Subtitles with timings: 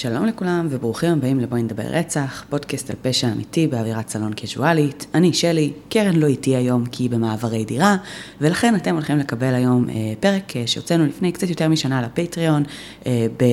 [0.00, 5.06] שלום לכולם וברוכים הבאים לבואי נדבר רצח, פודקאסט על פשע אמיתי באווירת סלון קזואלית.
[5.14, 7.96] אני שלי, קרן לא איתי היום כי היא במעברי דירה,
[8.40, 12.62] ולכן אתם הולכים לקבל היום אה, פרק אה, שהוצאנו לפני קצת יותר משנה לפטריון,
[13.06, 13.44] אה, ב...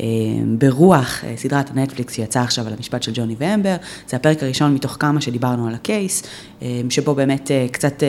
[0.00, 0.06] אה,
[0.58, 3.76] ברוח אה, סדרת הנטפליקס שיצאה עכשיו על המשפט של ג'וני ואמבר,
[4.08, 6.22] זה הפרק הראשון מתוך כמה שדיברנו על הקייס,
[6.62, 8.02] אה, שבו באמת קצת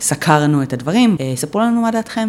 [0.00, 1.16] סקרנו את הדברים.
[1.36, 2.28] ספרו לנו מה דעתכם.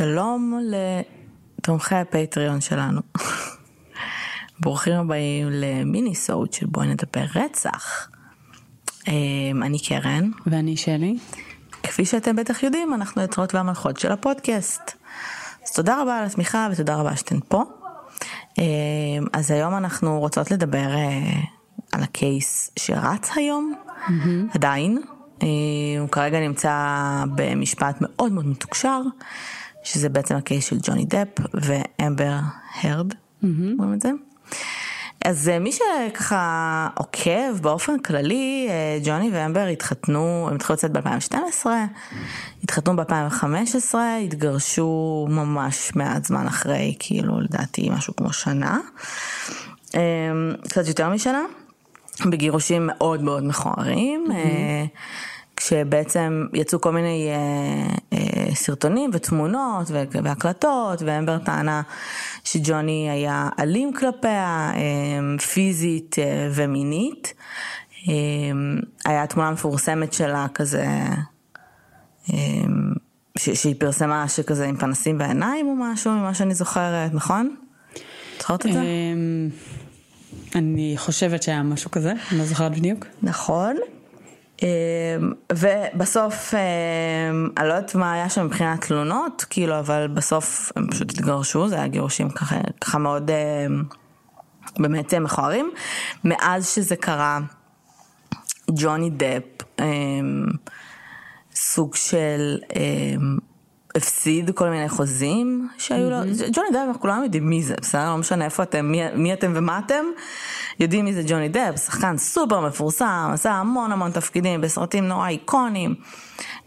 [0.00, 0.60] שלום
[1.58, 3.00] לתומכי הפטריון שלנו.
[4.60, 8.08] ברוכים הבאים למיני סוד של בואי נדבר רצח.
[9.08, 10.30] אמ, אני קרן.
[10.46, 11.16] ואני שלי.
[11.82, 14.82] כפי שאתם בטח יודעים, אנחנו יוצרות והמלכות של הפודקאסט.
[15.64, 17.62] אז תודה רבה על התמיכה ותודה רבה שאתן פה.
[18.58, 18.64] אמ,
[19.32, 21.40] אז היום אנחנו רוצות לדבר אה,
[21.92, 24.54] על הקייס שרץ היום, mm-hmm.
[24.54, 25.02] עדיין.
[25.42, 25.46] אמ,
[26.00, 26.74] הוא כרגע נמצא
[27.34, 29.00] במשפט מאוד מאוד מתוקשר.
[29.82, 32.38] שזה בעצם הקייס של ג'וני דפ ואמבר
[32.82, 34.10] הרד, אומרים את זה.
[35.24, 41.66] אז אה, מי שככה עוקב באופן כללי, אה, ג'וני ואמבר התחתנו, הם התחילו לצאת ב-2012,
[42.64, 48.78] התחתנו ב-2015, התגרשו ממש מעט זמן אחרי, כאילו לדעתי משהו כמו שנה,
[49.94, 50.00] אה,
[50.68, 51.42] קצת יותר משנה,
[52.30, 54.26] בגירושים מאוד מאוד מכוערים.
[54.28, 54.98] Mm-hmm.
[55.60, 59.86] כשבעצם יצאו כל מיני אה, אה, סרטונים ותמונות
[60.22, 61.82] והקלטות, ואמבר טענה
[62.44, 67.34] שג'וני היה אלים כלפיה, אה, פיזית אה, ומינית.
[68.08, 68.12] אה,
[69.04, 70.86] היה תמונה מפורסמת שלה כזה,
[72.32, 72.36] אה,
[73.38, 77.56] ש- שהיא פרסמה שכזה עם פנסים בעיניים או משהו, ממה שאני זוכרת, נכון?
[78.38, 78.80] זוכרת את זה?
[80.54, 83.06] אני חושבת שהיה משהו כזה, אני לא זוכרת בדיוק.
[83.22, 83.76] נכון.
[84.62, 90.90] אמ, ובסוף, אמ, אני לא יודעת מה היה שם מבחינת תלונות, כאילו, אבל בסוף הם
[90.90, 93.82] פשוט התגרשו, זה היה גירושים ככה, ככה מאוד אמ,
[94.78, 95.70] באמת מכוערים.
[96.24, 97.38] מאז שזה קרה,
[98.70, 99.80] ג'וני דפ,
[101.54, 102.58] סוג של
[103.94, 106.16] הפסיד כל מיני חוזים שהיו לו,
[106.52, 108.10] ג'וני דאפ, אנחנו כולנו יודעים מי זה, בסדר?
[108.10, 110.04] לא משנה איפה אתם, מי, מי אתם ומה אתם,
[110.80, 115.94] יודעים מי זה ג'וני דאפ, שחקן סופר מפורסם, עשה המון המון תפקידים בסרטים נורא איקונים.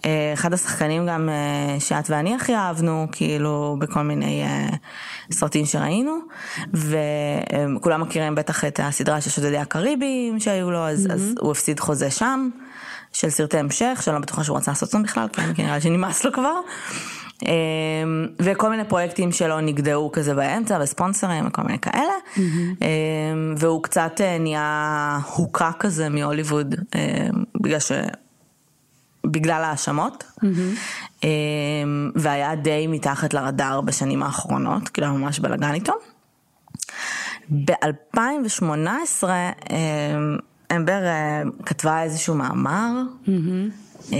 [0.05, 4.69] אה, אחד השחקנים גם אה, שאת ואני הכי אהבנו, כאילו בכל מיני אה,
[5.31, 6.17] סרטים שראינו,
[6.73, 11.13] וכולם מכירים בטח את הסדרה של שודדי הקריבים שהיו לו, אז, mm-hmm.
[11.13, 12.49] אז הוא הפסיד חוזה שם.
[13.13, 15.81] של סרטי המשך, שאני לא בטוחה שהוא רצה לעשות אותם בכלל, כן, כי נראה לי
[15.81, 16.53] שנמאס לו כבר.
[17.45, 22.13] אמ, וכל מיני פרויקטים שלו נגדעו כזה באמצע, וספונסרים וכל מיני כאלה.
[22.35, 22.39] Mm-hmm.
[23.57, 26.99] והוא קצת אה, נהיה הוקה כזה מהוליווד, אמ,
[27.61, 27.91] בגלל ש...
[29.27, 31.25] בגלל האשמות, mm-hmm.
[32.15, 35.93] והיה די מתחת לרדאר בשנים האחרונות, כאילו היה ממש בלאגן איתו.
[37.51, 39.23] ב-2018
[40.75, 42.91] אמבר אה, כתבה איזשהו מאמר
[43.25, 44.11] mm-hmm.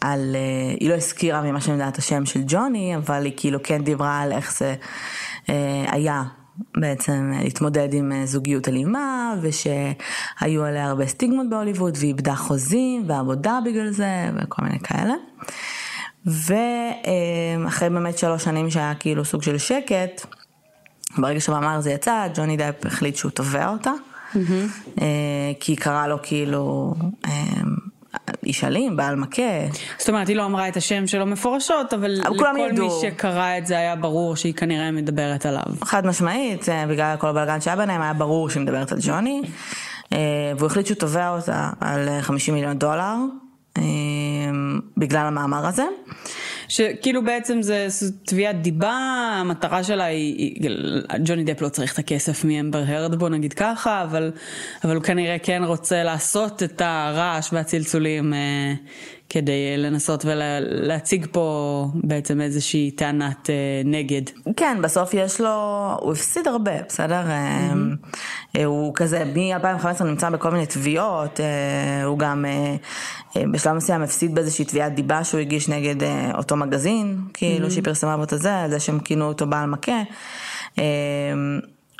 [0.00, 3.84] על, אה, היא לא הזכירה ממה שאני יודעת השם של ג'וני, אבל היא כאילו כן
[3.84, 4.74] דיברה על איך זה
[5.86, 6.22] היה
[6.76, 13.90] בעצם להתמודד עם זוגיות אלימה, ושהיו עליה הרבה סטיגמות בהוליווד, והיא איבדה חוזים ועבודה בגלל
[13.90, 15.14] זה, וכל מיני כאלה.
[16.26, 20.26] ואחרי באמת שלוש שנים שהיה כאילו סוג של שקט,
[21.18, 23.92] ברגע שהמאמר הזה יצא, ג'וני דאפ החליט שהוא תובע אותה.
[24.34, 25.00] Mm-hmm.
[25.60, 26.94] כי היא קראה לו כאילו
[27.26, 27.30] אה,
[28.46, 29.42] איש אלים, בעל מכה.
[29.98, 32.86] זאת אומרת, היא לא אמרה את השם שלו מפורשות, אבל לכל ידעו.
[32.86, 35.62] מי שקרא את זה היה ברור שהיא כנראה מדברת עליו.
[35.84, 39.42] חד משמעית, בגלל כל הבלגן שהיה ביניהם, היה ברור שהיא מדברת על ג'וני.
[40.56, 43.14] והוא החליט שהוא תובע אותה על 50 מיליון דולר,
[44.96, 45.84] בגלל המאמר הזה.
[46.68, 47.86] שכאילו בעצם זה
[48.24, 48.92] תביעת דיבה,
[49.40, 50.60] המטרה שלה היא,
[51.24, 54.32] ג'וני דפ לא צריך את הכסף מאמבר הרד בוא נגיד ככה, אבל,
[54.84, 58.74] אבל הוא כנראה כן רוצה לעשות את הרעש והצלצולים אה,
[59.34, 63.54] כדי לנסות ולהציג פה בעצם איזושהי טענת אה,
[63.84, 64.22] נגד.
[64.56, 65.50] כן, בסוף יש לו,
[66.00, 67.22] הוא הפסיד הרבה, בסדר?
[67.26, 68.58] Mm-hmm.
[68.64, 71.40] הוא כזה, מ-2015 נמצא בכל מיני תביעות,
[72.04, 72.44] הוא גם
[73.52, 77.70] בשלב מסוים הפסיד באיזושהי תביעת דיבה שהוא הגיש נגד אותו מגזין, כאילו mm-hmm.
[77.70, 80.02] שהיא פרסמה בו את הזה, זה שהם כינו אותו בעל מכה.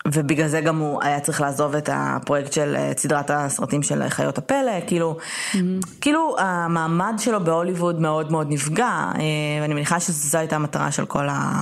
[0.08, 4.38] ובגלל זה גם הוא היה צריך לעזוב את הפרויקט של אה, סדרת הסרטים של חיות
[4.38, 5.56] הפלא, כאילו, mm-hmm.
[6.00, 9.22] כאילו המעמד שלו בהוליווד מאוד מאוד נפגע, אה,
[9.62, 11.60] ואני מניחה שזו הייתה המטרה של כל, ה,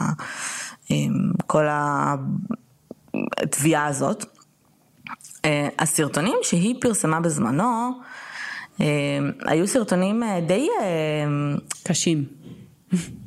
[0.91, 0.97] אה,
[1.47, 1.67] כל
[3.41, 4.25] התביעה הזאת.
[5.79, 7.91] הסרטונים שהיא פרסמה בזמנו,
[9.47, 10.69] היו סרטונים די...
[11.85, 12.25] קשים.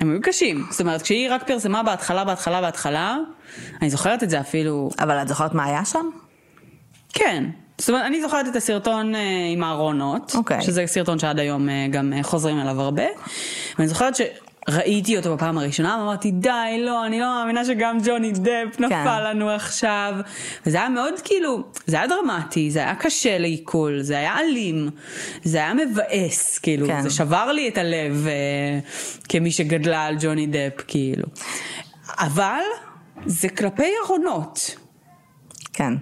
[0.00, 3.16] הם היו קשים, זאת אומרת כשהיא רק פרסמה בהתחלה, בהתחלה, בהתחלה,
[3.82, 4.90] אני זוכרת את זה אפילו.
[4.98, 6.06] אבל את זוכרת מה היה שם?
[7.12, 7.44] כן.
[7.78, 9.18] זאת אומרת, אני זוכרת את הסרטון uh,
[9.52, 10.36] עם הארונות, okay.
[10.36, 10.62] אוקיי.
[10.62, 13.02] שזה סרטון שעד היום uh, גם uh, חוזרים אליו הרבה,
[13.78, 14.16] ואני זוכרת
[14.70, 19.24] שראיתי אותו בפעם הראשונה, ואמרתי, די, לא, אני לא מאמינה שגם ג'וני דפ נפל כן.
[19.24, 20.14] לנו עכשיו.
[20.66, 24.90] וזה היה מאוד כאילו, זה היה דרמטי, זה היה קשה לעיכול, זה היה אלים,
[25.44, 27.00] זה היה מבאס, כאילו, כן.
[27.00, 31.24] זה שבר לי את הלב uh, כמי שגדלה על ג'וני דפ, כאילו.
[32.18, 32.62] אבל...
[33.26, 34.76] זה כלפי ארונות.
[35.78, 35.94] כן.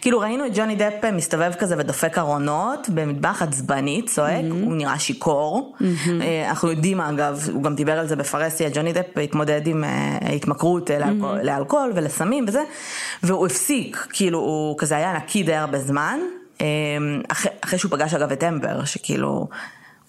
[0.00, 4.64] כאילו ראינו את ג'וני דפ מסתובב כזה ודופק ארונות במטבח עצבני, צועק, mm-hmm.
[4.64, 5.76] הוא נראה שיכור.
[5.78, 6.08] Mm-hmm.
[6.48, 10.90] אנחנו יודעים אגב, הוא גם דיבר על זה בפרסיה, ג'וני דפ התמודד עם אה, התמכרות
[10.90, 11.24] mm-hmm.
[11.42, 12.62] לאלכוהול ולסמים וזה,
[13.22, 16.18] והוא הפסיק, כאילו הוא כזה היה נקי די הרבה זמן.
[16.60, 16.66] אה,
[17.28, 19.48] אחרי, אחרי שהוא פגש אגב את אמבר, שכאילו הוא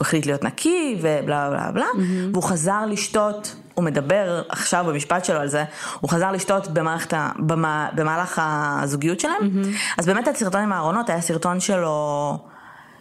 [0.01, 2.31] החליט להיות נקי ובלה בלה בלה, mm-hmm.
[2.31, 5.63] והוא חזר לשתות הוא מדבר עכשיו במשפט שלו על זה,
[5.99, 9.97] הוא חזר לשתות במערכת, במה, במהלך הזוגיות שלהם, mm-hmm.
[9.97, 12.37] אז באמת הסרטון עם הארונות היה סרטון שלו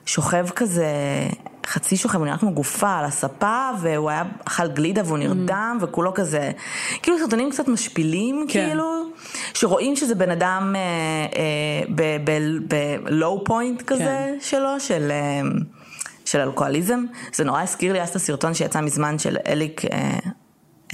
[0.06, 0.86] שוכב כזה,
[1.66, 5.84] חצי שוכב, הוא נראה כמו גופה על הספה, והוא היה אכל גלידה והוא נרדם, mm-hmm.
[5.84, 6.50] וכולו כזה,
[7.02, 8.69] כאילו סרטונים קצת משפילים, כן.
[8.69, 9.04] כאילו,
[9.54, 10.75] שרואים שזה בן אדם
[13.04, 14.36] בלואו פוינט כזה כן.
[14.40, 15.10] שלו, של...
[15.10, 15.40] אה,
[16.28, 17.04] של אלכוהוליזם,
[17.34, 20.19] זה נורא הזכיר לי אז את הסרטון שיצא מזמן של אליק, אה,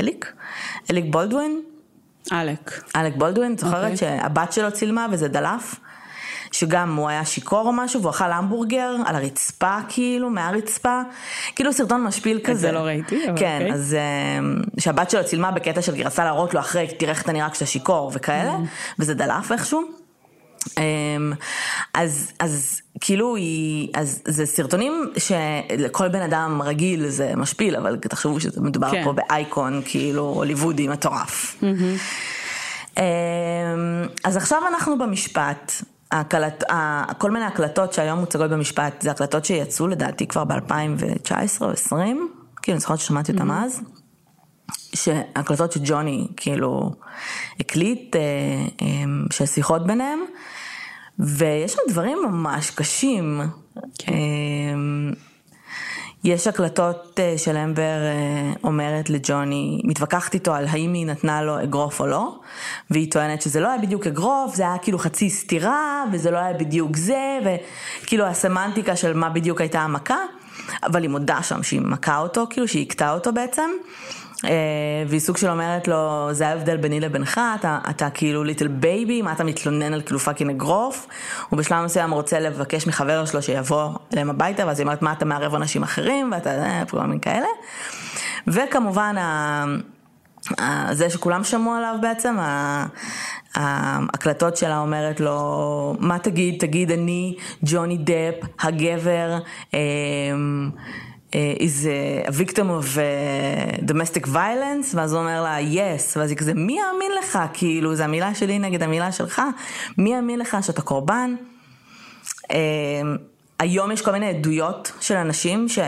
[0.01, 0.33] אליק?
[0.91, 1.63] אליק בולדווין?
[2.33, 2.83] אלק.
[2.97, 3.93] אלק בולדווין, זוכרת okay.
[3.93, 3.97] אוקיי.
[3.97, 5.75] שהבת שלו צילמה וזה דלף?
[6.53, 11.01] שגם הוא היה שיכור או משהו והוא אכל המבורגר על הרצפה כאילו, מהרצפה,
[11.57, 12.53] כאילו סרטון משפיל כזה.
[12.53, 13.75] את זה לא ראיתי, אבל כן, okay.
[13.75, 13.97] אז
[14.39, 17.67] אמ, שהבת שלו צילמה בקטע של גרסה להראות לו אחרי, תראה איך אתה נראה כשאתה
[17.67, 18.95] שיכור וכאלה, mm-hmm.
[18.99, 20.04] וזה דלף איכשהו.
[20.79, 21.33] אמ,
[21.95, 28.41] אז, אז כאילו היא, אז זה סרטונים שלכל בן אדם רגיל זה משפיל, אבל תחשבו
[28.41, 29.05] שזה מדובר כן.
[29.05, 31.63] פה באייקון כאילו הוליוודי מטורף.
[31.63, 33.01] Mm-hmm.
[34.25, 35.73] אז עכשיו אנחנו במשפט.
[36.13, 36.65] הקלט,
[37.19, 42.29] כל מיני הקלטות שהיום מוצגות במשפט, זה הקלטות שיצאו לדעתי כבר ב-2019 או 2020,
[42.63, 43.65] כאילו אני זוכרת ששמעתי אותם mm-hmm.
[43.65, 43.81] אז.
[44.95, 46.91] שהקלטות שג'וני כאילו
[47.61, 48.21] הקליט, אה,
[48.83, 48.87] אה,
[49.33, 50.21] של שיחות ביניהם,
[51.19, 53.41] ויש שם דברים ממש קשים.
[53.99, 54.13] כן.
[54.13, 55.13] אמ,
[56.25, 61.63] יש הקלטות אה, של אמבר אה, אומרת לג'וני, מתווכחת איתו על האם היא נתנה לו
[61.63, 62.39] אגרוף או לא,
[62.91, 66.53] והיא טוענת שזה לא היה בדיוק אגרוף, זה היה כאילו חצי סטירה, וזה לא היה
[66.53, 70.19] בדיוק זה, וכאילו הסמנטיקה של מה בדיוק הייתה המכה,
[70.83, 73.71] אבל היא מודה שם שהיא מכה אותו, כאילו שהיא הכתה אותו בעצם.
[74.45, 74.51] אה,
[75.07, 79.33] והיא סוג של אומרת לו, זה ההבדל ביני לבינך, אתה, אתה כאילו little baby, מה
[79.33, 81.07] אתה מתלונן על כאילו fucking אגרוף?
[81.49, 85.25] הוא בשלב מסוים רוצה לבקש מחבר שלו שיבוא אליהם הביתה, ואז היא אומרת, מה אתה
[85.25, 87.47] מערב אנשים אחרים, ואתה, אה, מיני כאלה.
[88.47, 89.17] וכמובן,
[90.93, 92.37] זה שכולם שמעו עליו בעצם,
[93.55, 99.39] ההקלטות שלה אומרת לו, מה תגיד, תגיד אני ג'וני דפ, הגבר,
[99.75, 99.81] אה,
[101.59, 101.87] is
[102.29, 106.73] a victim of uh, domestic violence, ואז הוא אומר לה, yes, ואז היא כזה, מי
[106.73, 107.39] יאמין לך?
[107.53, 109.43] כאילו, זה המילה שלי נגד המילה שלך,
[109.99, 111.35] מי יאמין לך שאתה קורבן?
[112.43, 112.55] Uh,
[113.59, 115.79] היום יש כל מיני עדויות של אנשים, ש...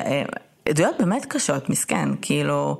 [0.69, 2.79] עדויות באמת קשות, מסכן, כאילו,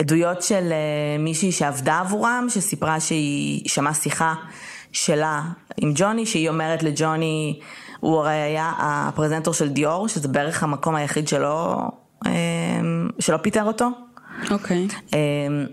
[0.00, 0.72] עדויות של
[1.18, 4.34] מישהי שעבדה עבורם, שסיפרה שהיא שמעה שיחה
[4.92, 5.42] שלה
[5.76, 7.60] עם ג'וני, שהיא אומרת לג'וני,
[8.04, 11.78] הוא הרי היה הפרזנטור של דיור, שזה בערך המקום היחיד שלא,
[12.26, 13.88] אמ, שלא פיטר אותו.
[14.50, 14.88] אוקיי.
[14.90, 15.16] Okay.
[15.16, 15.66] אמ,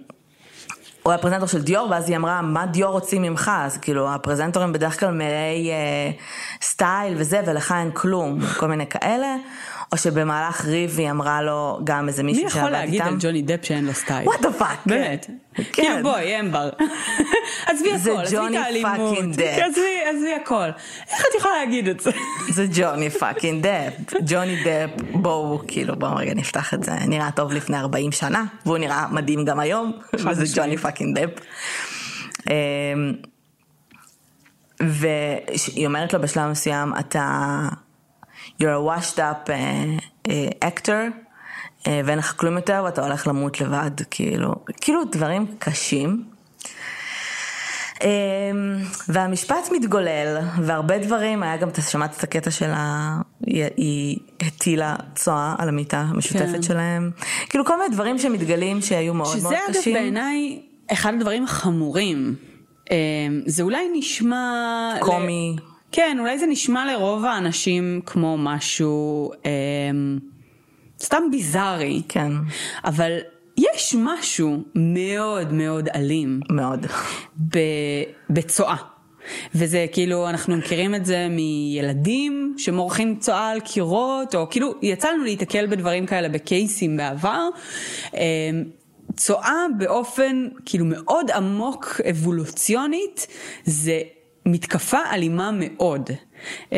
[1.03, 3.51] הוא היה פרזנטור של דיור, ואז היא אמרה, מה דיור רוצים ממך?
[3.55, 6.11] אז כאילו, הפרזנטורים בדרך כלל מלאי אה,
[6.61, 9.35] style וזה, ולך אין כלום, כל מיני כאלה.
[9.91, 12.71] או שבמהלך ריב היא אמרה לו גם איזה מישהו שעבד איתם.
[12.71, 14.27] מי יכול להגיד על ג'וני דפ שאין לו style?
[14.27, 14.79] what the fuck.
[14.85, 15.25] באמת.
[15.53, 15.63] כן.
[15.73, 16.69] כאילו בואי, אמבר.
[17.67, 19.17] עזבי הכל, עזבי את האלימות.
[19.39, 20.69] עזבי, עזבי הכל.
[21.11, 22.11] איך את יכולה להגיד את זה?
[22.55, 24.13] זה ג'וני fucking דפ.
[24.25, 26.91] ג'וני דפ, בואו, כאילו בואו רגע נפתח את זה.
[27.07, 29.91] נראה טוב לפני 40 שנה, והוא נראה מדהים גם היום,
[30.29, 31.29] וזה ג'וני fucking דפ.
[32.49, 32.53] אמ,
[34.79, 37.67] והיא אומרת לו בשלב מסוים, אתה...
[38.61, 39.53] you're a washed up uh,
[40.27, 41.01] uh, actor,
[41.83, 46.23] uh, ואין לך כלום יותר ואתה הולך למות לבד, כאילו, כאילו דברים קשים.
[48.03, 48.77] אמ,
[49.07, 55.55] והמשפט מתגולל, והרבה דברים, היה גם, אתה שמעת את הקטע שלה, היא, היא הטילה צואה
[55.57, 56.61] על המיטה המשותפת כן.
[56.61, 57.11] שלהם.
[57.49, 59.93] כאילו כל מיני דברים שמתגלים שהיו מאוד מאוד שזה אגב קשים.
[59.93, 62.35] בעיניי אחד הדברים החמורים.
[62.91, 62.97] אה,
[63.45, 64.93] זה אולי נשמע...
[64.99, 65.55] קומי.
[65.59, 65.70] ל...
[65.91, 69.51] כן, אולי זה נשמע לרוב האנשים כמו משהו אה,
[70.99, 72.01] סתם ביזארי.
[72.09, 72.31] כן,
[72.85, 73.17] אבל
[73.57, 76.85] יש משהו מאוד מאוד אלים מאוד.
[78.29, 78.75] בצואה.
[79.55, 85.23] וזה כאילו, אנחנו מכירים את זה מילדים שמורחים צואה על קירות, או כאילו, יצא לנו
[85.23, 87.47] להיתקל בדברים כאלה בקייסים בעבר.
[88.13, 88.19] אמ,
[89.15, 93.27] צואה באופן כאילו מאוד עמוק אבולוציונית,
[93.65, 94.01] זה
[94.45, 96.09] מתקפה אלימה מאוד,
[96.71, 96.77] אמ,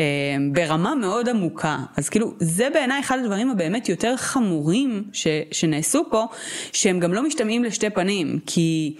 [0.52, 1.78] ברמה מאוד עמוקה.
[1.96, 6.24] אז כאילו, זה בעיניי אחד הדברים הבאמת יותר חמורים ש, שנעשו פה,
[6.72, 8.96] שהם גם לא משתמעים לשתי פנים, כי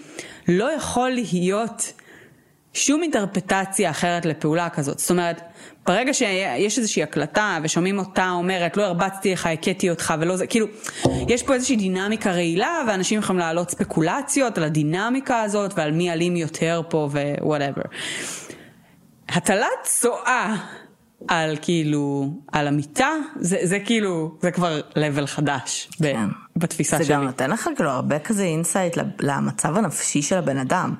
[0.47, 1.93] לא יכול להיות
[2.73, 4.99] שום אינטרפטציה אחרת לפעולה כזאת.
[4.99, 5.41] זאת אומרת,
[5.87, 10.67] ברגע שיש איזושהי הקלטה ושומעים אותה אומרת, לא הרבצתי לך, הכיתי אותך ולא זה, כאילו,
[11.27, 16.35] יש פה איזושהי דינמיקה רעילה ואנשים יכולים להעלות ספקולציות על הדינמיקה הזאת ועל מי אלים
[16.35, 17.09] יותר פה
[17.41, 17.81] ו whatever.
[19.29, 20.55] הטלת צואה
[21.27, 26.29] על כאילו, על המיטה, זה, זה כאילו, זה כבר level חדש ב, כן.
[26.55, 27.13] בתפיסה זה שלי.
[27.13, 30.95] גם נותן לך כאילו הרבה כזה insight למצב הנפשי של הבן אדם.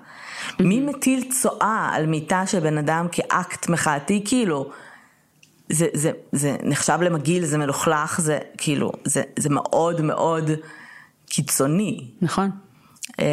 [0.59, 4.71] מי מטיל צואה על מיטה של בן אדם כאקט מחאתי, כאילו,
[5.69, 10.51] זה, זה, זה נחשב למגעיל, זה מלוכלך, זה כאילו, זה, זה מאוד מאוד
[11.29, 12.11] קיצוני.
[12.21, 12.51] נכון.
[13.19, 13.25] אמ,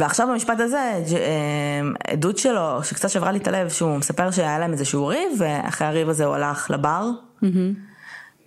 [0.00, 4.72] ועכשיו במשפט הזה, אמ, עדות שלו, שקצת שברה לי את הלב, שהוא מספר שהיה להם
[4.72, 7.10] איזשהו ריב, ואחרי הריב הזה הוא הלך לבר,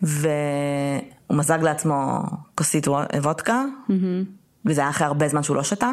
[0.02, 2.24] והוא מזג לעצמו
[2.56, 3.64] כוסית וו- וודקה,
[4.66, 5.90] וזה היה אחרי הרבה זמן שהוא לא שתה,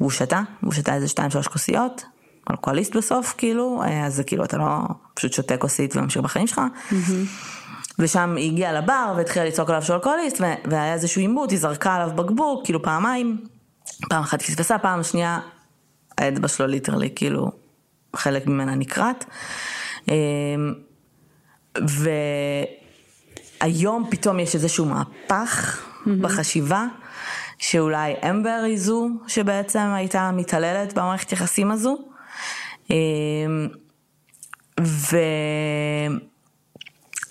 [0.00, 2.04] והוא שתה, והוא שתה איזה שתיים שלוש כוסיות,
[2.50, 4.64] אלכוהוליסט בסוף, כאילו, אה, אז זה כאילו אתה לא
[5.14, 6.60] פשוט שותה כוסית וממשיך בחיים שלך.
[7.98, 12.16] ושם היא הגיעה לבר והתחילה לצעוק עליו שהוא אלכוהוליסט, והיה איזשהו עימות, היא זרקה עליו
[12.16, 13.36] בקבוק, כאילו פעמיים,
[14.08, 15.40] פעם אחת פספסה, פעם שנייה
[16.18, 17.50] האצבע שלו ליטרלי, כאילו,
[18.16, 19.24] חלק ממנה נקרט.
[20.08, 20.74] אמ,
[23.60, 25.82] והיום פתאום יש איזשהו מהפך
[26.20, 26.86] בחשיבה,
[27.58, 31.98] שאולי אמבר היא זו שבעצם הייתה מתעללת במערכת יחסים הזו.
[32.90, 33.68] אמ,
[34.80, 35.16] ו...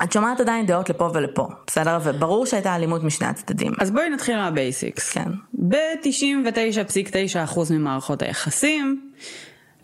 [0.04, 1.98] את שומעת עדיין דעות לפה ולפה, בסדר?
[2.04, 3.74] וברור שהייתה אלימות משני הצדדים.
[3.80, 5.12] אז בואי נתחיל מה basics.
[5.12, 5.30] כן.
[5.54, 9.12] ב-99.9% ממערכות היחסים,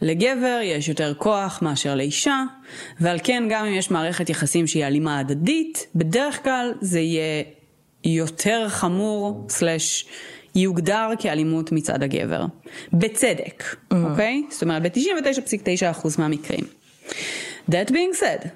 [0.01, 2.43] לגבר יש יותר כוח מאשר לאישה,
[2.99, 7.43] ועל כן גם אם יש מערכת יחסים שהיא אלימה הדדית, בדרך כלל זה יהיה
[8.03, 10.05] יותר חמור, סלש
[10.55, 12.45] יוגדר כאלימות מצד הגבר.
[12.93, 14.43] בצדק, אוקיי?
[14.49, 16.63] זאת אומרת, ב-99.9% מהמקרים.
[17.71, 18.47] That being said,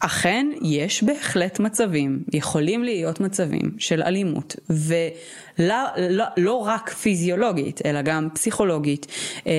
[0.00, 8.02] אכן יש בהחלט מצבים, יכולים להיות מצבים של אלימות, ולא לא, לא רק פיזיולוגית, אלא
[8.02, 9.06] גם פסיכולוגית,
[9.46, 9.52] אמ,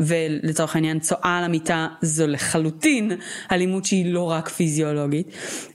[0.00, 3.12] ולצורך העניין צואה על המיטה זו לחלוטין
[3.52, 5.28] אלימות שהיא לא רק פיזיולוגית,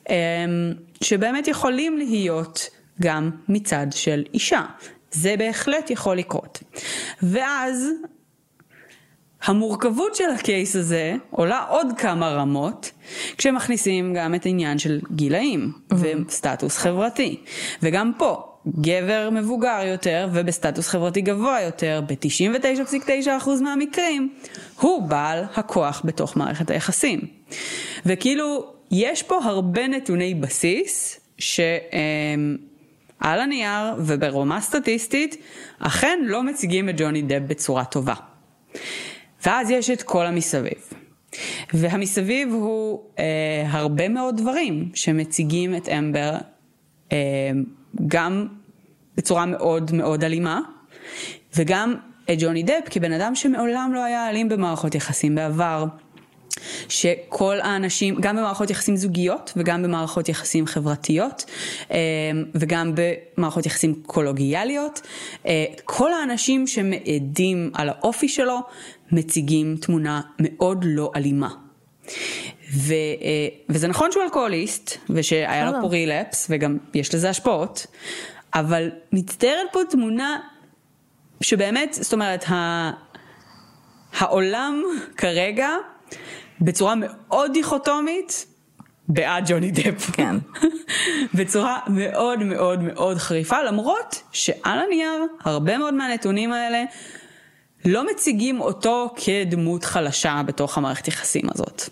[0.09, 0.15] אמ,
[1.01, 2.69] שבאמת יכולים להיות
[3.01, 4.61] גם מצד של אישה.
[5.11, 6.63] זה בהחלט יכול לקרות.
[7.23, 7.89] ואז
[9.43, 12.91] המורכבות של הקייס הזה עולה עוד כמה רמות,
[13.38, 17.39] כשמכניסים גם את העניין של גילאים וסטטוס חברתי.
[17.84, 24.34] וגם פה, גבר מבוגר יותר ובסטטוס חברתי גבוה יותר, ב-99.9% מהמקרים,
[24.79, 27.19] הוא בעל הכוח בתוך מערכת היחסים.
[28.05, 32.58] וכאילו, יש פה הרבה נתוני בסיס, שהם...
[33.19, 35.36] על הנייר וברמה סטטיסטית,
[35.79, 38.13] אכן לא מציגים את ג'וני דב בצורה טובה.
[39.46, 40.93] ואז יש את כל המסביב.
[41.74, 43.24] והמסביב הוא אה,
[43.67, 46.36] הרבה מאוד דברים שמציגים את אמבר
[47.12, 47.17] אה,
[48.08, 48.48] גם
[49.17, 50.60] בצורה מאוד מאוד אלימה,
[51.55, 51.96] וגם
[52.31, 55.86] את ג'וני דפ כבן אדם שמעולם לא היה אלים במערכות יחסים בעבר.
[56.89, 61.46] שכל האנשים, גם במערכות יחסים זוגיות וגם במערכות יחסים חברתיות
[61.91, 61.98] אה,
[62.55, 65.01] וגם במערכות יחסים קולוגיאליות,
[65.46, 68.60] אה, כל האנשים שמעידים על האופי שלו
[69.12, 71.50] מציגים תמונה מאוד לא אלימה.
[72.74, 75.82] ו, אה, וזה נכון שהוא אלכוהוליסט ושהיה לו.
[75.82, 77.86] פה רילפס וגם יש לזה השפעות,
[78.54, 80.39] אבל מצטיירת פה תמונה
[81.42, 82.92] שבאמת, זאת אומרת, ה...
[84.18, 84.84] העולם
[85.18, 85.70] כרגע
[86.62, 88.46] בצורה מאוד דיכוטומית
[89.08, 90.12] בעד ג'וני דפ.
[90.13, 90.36] כן.
[91.38, 96.84] בצורה מאוד מאוד מאוד חריפה, למרות שעל הנייר הרבה מאוד מהנתונים האלה
[97.86, 101.89] לא מציגים אותו כדמות חלשה בתוך המערכת יחסים הזאת.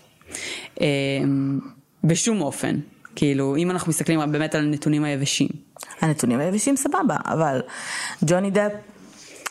[0.80, 0.86] אה,
[2.04, 2.76] בשום אופן.
[3.16, 5.48] כאילו, אם אנחנו מסתכלים באמת על הנתונים היבשים.
[6.00, 7.60] הנתונים היבשים סבבה, אבל
[8.24, 8.72] ג'וני דפ,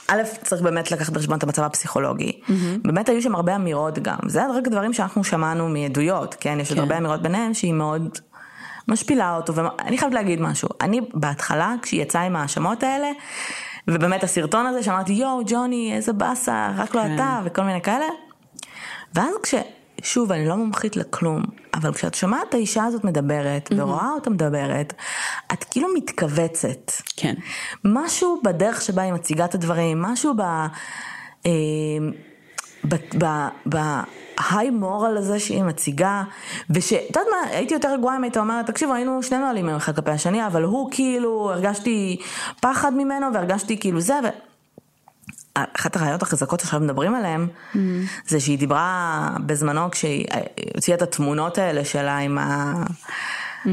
[0.08, 2.32] א', צריך באמת לקחת בחשבון את המצב הפסיכולוגי.
[2.42, 2.52] Mm-hmm.
[2.84, 6.58] באמת היו שם הרבה אמירות גם, זה רק דברים שאנחנו שמענו מעדויות, כן?
[6.60, 6.74] יש כן.
[6.74, 8.20] עוד הרבה אמירות ביניהם שהיא מאוד
[8.88, 13.08] משפילה אותו, ואני חייבת להגיד משהו, אני בהתחלה, כשהיא יצאה עם ההאשמות האלה,
[13.88, 17.16] ובאמת הסרטון הזה שאמרתי יואו ג'וני איזה באסה רק לא כן.
[17.16, 18.06] אתה וכל מיני כאלה.
[19.14, 19.56] ואז כש...
[20.04, 21.42] שוב אני לא מומחית לכלום
[21.74, 23.76] אבל כשאת שומעת את האישה הזאת מדברת mm-hmm.
[23.78, 24.94] ורואה אותה מדברת
[25.54, 26.92] את כאילו מתכווצת.
[27.16, 27.34] כן.
[27.84, 30.42] משהו בדרך שבה היא מציגה את הדברים משהו ב...
[33.24, 36.24] אה, בהיי מורל הזה שהיא מציגה,
[36.70, 40.12] ושאת יודעת מה, הייתי יותר רגועה אם היית אומרת, תקשיבו, היינו שנינו אלימים אחד כלפי
[40.12, 42.18] השני, אבל הוא כאילו, הרגשתי
[42.60, 44.28] פחד ממנו והרגשתי כאילו זה, ו...
[45.76, 47.78] אחת הראיות החזקות שעכשיו מדברים עליהן, mm-hmm.
[48.28, 50.26] זה שהיא דיברה בזמנו כשהיא
[50.76, 52.74] הוציאה את התמונות האלה שלה עם ה...
[53.66, 53.70] Mm-hmm.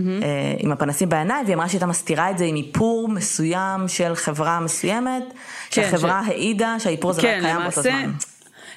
[0.58, 4.60] עם הפנסים בעיניים, והיא אמרה שהיא הייתה מסתירה את זה עם איפור מסוים של חברה
[4.60, 5.34] מסוימת, כן,
[5.70, 6.28] שהחברה ש...
[6.28, 8.12] העידה שהאיפור הזה כן, לא קיים באותו זמן.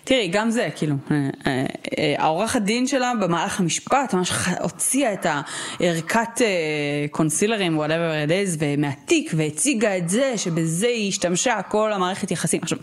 [0.08, 1.16] תראי, גם זה, כאילו, אה,
[1.48, 1.66] אה,
[1.98, 5.26] אה, העורכת דין שלה במהלך המשפט ממש הוציאה את
[5.80, 6.42] הערכת
[7.12, 12.60] קונסילרים, whatever it is, מהתיק, והציגה את זה, שבזה היא השתמשה כל המערכת יחסים.
[12.64, 12.78] עכשיו,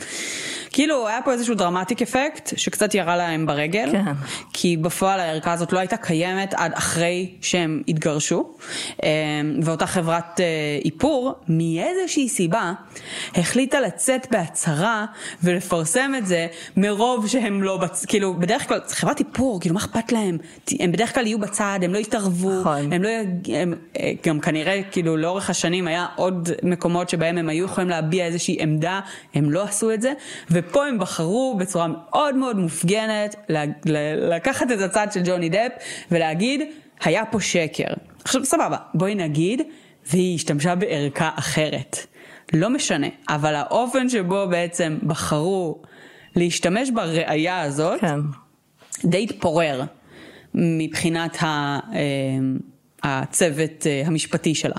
[0.74, 4.12] כאילו היה פה איזשהו דרמטיק אפקט שקצת ירה להם ברגל, כן.
[4.52, 8.54] כי בפועל הערכה הזאת לא הייתה קיימת עד אחרי שהם התגרשו,
[9.02, 9.08] אמ,
[9.62, 10.44] ואותה חברת אה,
[10.84, 12.72] איפור מאיזושהי סיבה
[13.34, 15.06] החליטה לצאת בהצהרה
[15.42, 18.04] ולפרסם את זה מרוב שהם לא, בצ...
[18.06, 20.38] כאילו בדרך כלל חברת איפור, כאילו מה אכפת להם,
[20.80, 22.92] הם בדרך כלל יהיו בצד, הם לא יתערבו, נכון.
[22.92, 23.08] הם לא,
[23.54, 28.26] הם, אה, גם כנראה כאילו לאורך השנים היה עוד מקומות שבהם הם היו יכולים להביע
[28.26, 29.00] איזושהי עמדה,
[29.34, 30.12] הם לא עשו את זה.
[30.68, 33.36] ופה הם בחרו בצורה מאוד מאוד מופגנת
[34.30, 35.72] לקחת את הצד של ג'וני דפ
[36.10, 36.60] ולהגיד,
[37.04, 37.88] היה פה שקר.
[38.24, 39.62] עכשיו סבבה, בואי נגיד,
[40.06, 41.96] והיא השתמשה בערכה אחרת.
[42.52, 45.82] לא משנה, אבל האופן שבו בעצם בחרו
[46.36, 48.20] להשתמש בראייה הזאת, כן.
[49.04, 49.82] די התפורר
[50.54, 52.00] מבחינת ה, אה,
[53.02, 54.76] הצוות אה, המשפטי שלה.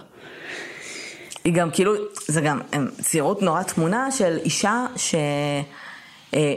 [1.46, 1.94] היא גם כאילו,
[2.28, 2.60] זה גם
[3.02, 5.16] ציירות נורא תמונה של אישה ש...
[6.36, 6.54] אה,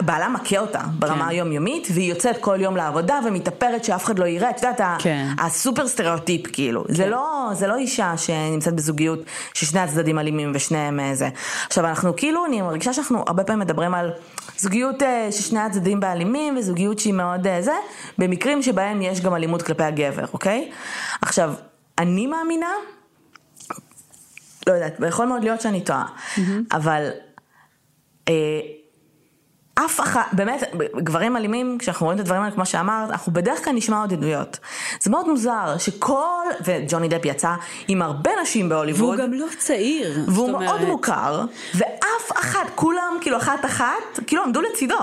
[0.00, 1.28] בעלה מכה אותה ברמה כן.
[1.28, 5.26] היומיומית, והיא יוצאת כל יום לעבודה ומתאפרת שאף אחד לא יראה, את יודעת, כן.
[5.38, 6.84] הסופר סטריאוטיפ כאילו.
[6.84, 6.94] כן.
[6.94, 9.18] זה, לא, זה לא אישה שנמצאת בזוגיות
[9.54, 11.28] ששני הצדדים אלימים ושניהם אה, זה.
[11.66, 14.10] עכשיו אנחנו כאילו, אני מרגישה שאנחנו הרבה פעמים מדברים על
[14.58, 17.74] זוגיות אה, ששני הצדדים באלימים וזוגיות שהיא מאוד זה,
[18.18, 20.70] במקרים שבהם יש גם אלימות כלפי הגבר, אוקיי?
[21.22, 21.52] עכשיו,
[21.98, 22.70] אני מאמינה
[24.66, 26.40] לא יודעת, יכול מאוד להיות שאני טועה, mm-hmm.
[26.72, 27.10] אבל
[28.28, 28.60] אה,
[29.84, 33.72] אף אחת, באמת, גברים אלימים, כשאנחנו רואים את הדברים האלה, כמו שאמרת, אנחנו בדרך כלל
[33.72, 34.58] נשמע עוד עדויות.
[35.00, 37.54] זה מאוד מוזר שכל, וג'וני דפ יצא
[37.88, 39.00] עם הרבה נשים בהוליווד.
[39.00, 40.24] והוא גם לא צעיר.
[40.26, 40.88] והוא מאוד אומרת...
[40.88, 41.44] מוכר,
[41.74, 44.94] ואף אחת, כולם, כאילו אחת אחת, כאילו עמדו לצידו.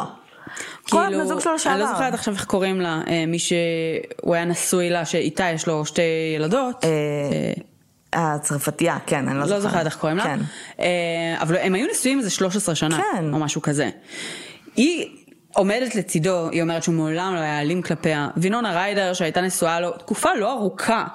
[0.86, 1.76] כאילו, כל בן זוג שלו לשעבר.
[1.76, 5.68] אני לא זוכרת עכשיו איך קוראים לה, אה, מי שהוא היה נשוי לה, שאיתה יש
[5.68, 6.02] לו שתי
[6.36, 6.86] ילדות.
[8.14, 9.64] אה, אה, הצרפתייה, כן, אני לא, זוכרת.
[9.64, 10.24] לא זוכרת איך קוראים לה.
[10.24, 10.40] כן.
[11.42, 13.34] אבל הם היו נשואים איזה 13 שנה, כן.
[13.34, 13.90] או משהו כזה.
[14.76, 15.10] היא
[15.54, 18.28] עומדת לצידו, היא אומרת שהוא מעולם לא היה אלים כלפיה.
[18.38, 21.06] וינונה ריידר שהייתה נשואה לו תקופה לא ארוכה,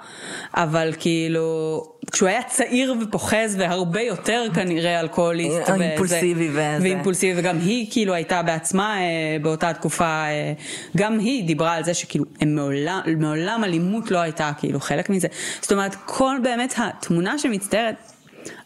[0.54, 5.70] אבל כאילו, כשהוא היה צעיר ופוחז והרבה יותר כנראה אלכוהוליסט.
[5.70, 6.78] אימפולסיבי וזה.
[6.80, 10.52] ואימפולסיבי, וגם היא כאילו הייתה בעצמה אה, באותה תקופה, אה,
[10.96, 15.28] גם היא דיברה על זה שכאילו, מעולם, מעולם אלימות לא הייתה כאילו חלק מזה.
[15.60, 18.12] זאת אומרת, כל באמת התמונה שמצטיירת,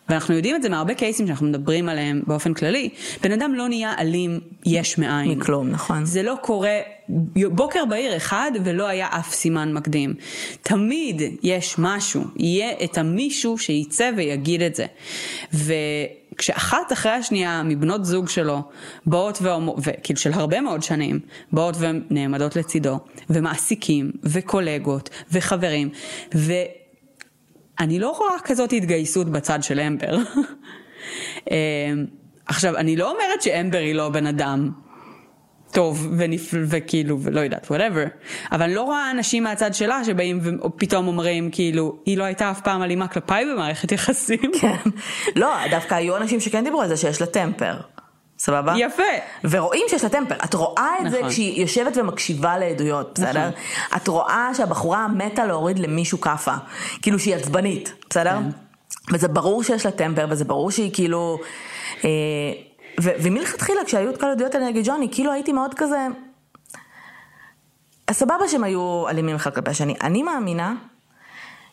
[0.09, 2.89] ואנחנו יודעים את זה מהרבה קייסים שאנחנו מדברים עליהם באופן כללי,
[3.23, 5.31] בן אדם לא נהיה אלים יש מאין.
[5.31, 6.05] מכלום, נכון.
[6.05, 6.79] זה לא קורה
[7.51, 10.15] בוקר בהיר אחד ולא היה אף סימן מקדים.
[10.63, 14.87] תמיד יש משהו, יהיה את המישהו שייצא ויגיד את זה.
[15.53, 18.63] וכשאחת אחרי השנייה מבנות זוג שלו
[19.07, 19.39] באות
[19.79, 21.21] וכאילו של הרבה מאוד שנים,
[21.53, 22.99] באות ונעמדות לצידו,
[23.31, 25.89] ומעסיקים, וקולגות, וחברים,
[26.35, 26.53] ו...
[27.81, 30.17] אני לא רואה כזאת התגייסות בצד של אמבר.
[31.51, 32.07] אמ,
[32.47, 34.71] עכשיו, אני לא אומרת שאמבר היא לא בן אדם
[35.73, 36.55] טוב ונפ...
[36.69, 38.09] וכאילו, ולא יודעת, whatever,
[38.53, 42.61] אבל אני לא רואה אנשים מהצד שלה שבאים ופתאום אומרים, כאילו, היא לא הייתה אף
[42.61, 44.51] פעם אלימה כלפיי במערכת יחסים.
[44.61, 44.91] כן.
[45.37, 47.75] לא, דווקא היו אנשים שכן דיברו על זה שיש לה טמפר.
[48.39, 48.75] סבבה?
[48.77, 49.03] יפה.
[49.45, 50.35] ורואים שיש לה טמפר.
[50.45, 51.11] את רואה את נכון.
[51.11, 53.49] זה כשהיא יושבת ומקשיבה לעדויות, בסדר?
[53.49, 53.61] נכון.
[53.97, 56.55] את רואה שהבחורה מתה להוריד למישהו כאפה.
[57.03, 58.39] כאילו שהיא עצבנית, בסדר?
[58.39, 59.15] כן.
[59.15, 61.39] וזה ברור שיש לה טמפר, וזה ברור שהיא כאילו...
[62.05, 62.11] אה,
[63.03, 66.07] ו- ומלכתחילה כשהיו את כל העדויות האלה נגד ג'וני, כאילו הייתי מאוד כזה...
[68.11, 69.95] סבבה שהם היו אלימים אחד כלפי השני.
[70.03, 70.75] אני מאמינה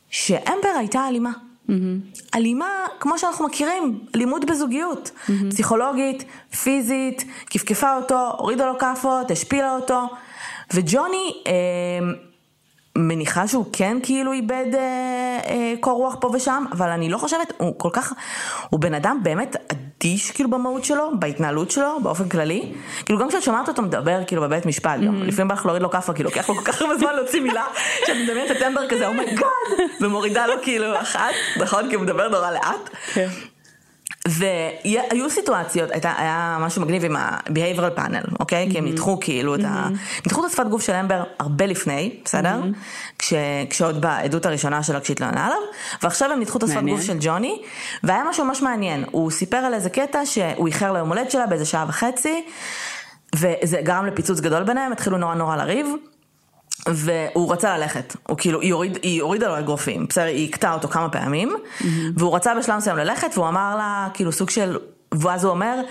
[0.09, 1.31] שאמבר הייתה אלימה.
[1.69, 2.35] Mm-hmm.
[2.35, 5.11] אלימה, כמו שאנחנו מכירים, אלימות בזוגיות.
[5.13, 5.31] Mm-hmm.
[5.49, 6.23] פסיכולוגית,
[6.63, 10.07] פיזית, כפכפה אותו, הורידה לו כאפות, השפילה אותו.
[10.73, 11.53] וג'וני, אה,
[12.97, 17.53] מניחה שהוא כן כאילו איבד אה, אה, קור רוח פה ושם, אבל אני לא חושבת,
[17.57, 18.13] הוא כל כך,
[18.69, 19.55] הוא בן אדם באמת
[20.03, 22.71] אדיש כאילו במהות שלו, בהתנהלות שלו, באופן כללי.
[23.05, 25.27] כאילו גם כשאת שומעת אותו מדבר כאילו בבית משפט, mm-hmm.
[25.27, 27.65] לפעמים בא לך להוריד לו כאפה, כאילו לוקח לו כל כך הרבה זמן להוציא מילה,
[28.05, 31.89] שאת מדמיינת את אמבר כזה, oh my god, oh ומורידה לו כאילו אחת, נכון?
[31.89, 32.89] כי הוא מדבר נורא לאט.
[34.27, 38.67] והיו סיטואציות, הייתה, היה משהו מגניב עם ה-behavioral panel, אוקיי?
[38.67, 38.71] Mm-hmm.
[38.71, 39.59] כי הם ניתחו כאילו mm-hmm.
[39.59, 39.87] את ה...
[40.25, 42.61] ניתחו את השפת גוף של אמבר הרבה לפני, בסדר?
[42.63, 43.15] Mm-hmm.
[43.19, 43.33] כש,
[43.69, 45.57] כשעוד בעדות הראשונה שלה כשהתלוננה עליו,
[46.03, 47.61] ועכשיו הם ניתחו את השפת גוף של ג'וני,
[48.03, 49.05] והיה משהו ממש מעניין.
[49.11, 52.45] הוא סיפר על איזה קטע שהוא איחר ליום הולדת שלה באיזה שעה וחצי,
[53.35, 55.87] וזה גרם לפיצוץ גדול ביניהם, התחילו נורא נורא לריב.
[56.87, 60.87] והוא רצה ללכת, הוא כאילו, היא, הוריד, היא הורידה לו אגרופים, בסדר, היא הכתה אותו
[60.87, 61.85] כמה פעמים, mm-hmm.
[62.17, 64.77] והוא רצה בשלב מסוים ללכת, והוא אמר לה, כאילו סוג של,
[65.11, 65.81] ואז הוא אומר,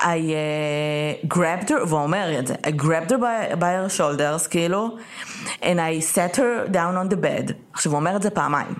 [0.00, 4.48] I uh, grabbed her, והוא אומר את זה, I grabbed her by, by her shoulders,
[4.50, 4.96] כאילו,
[5.60, 7.52] and I set her down on the bed.
[7.72, 8.74] עכשיו, הוא אומר את זה פעמיים.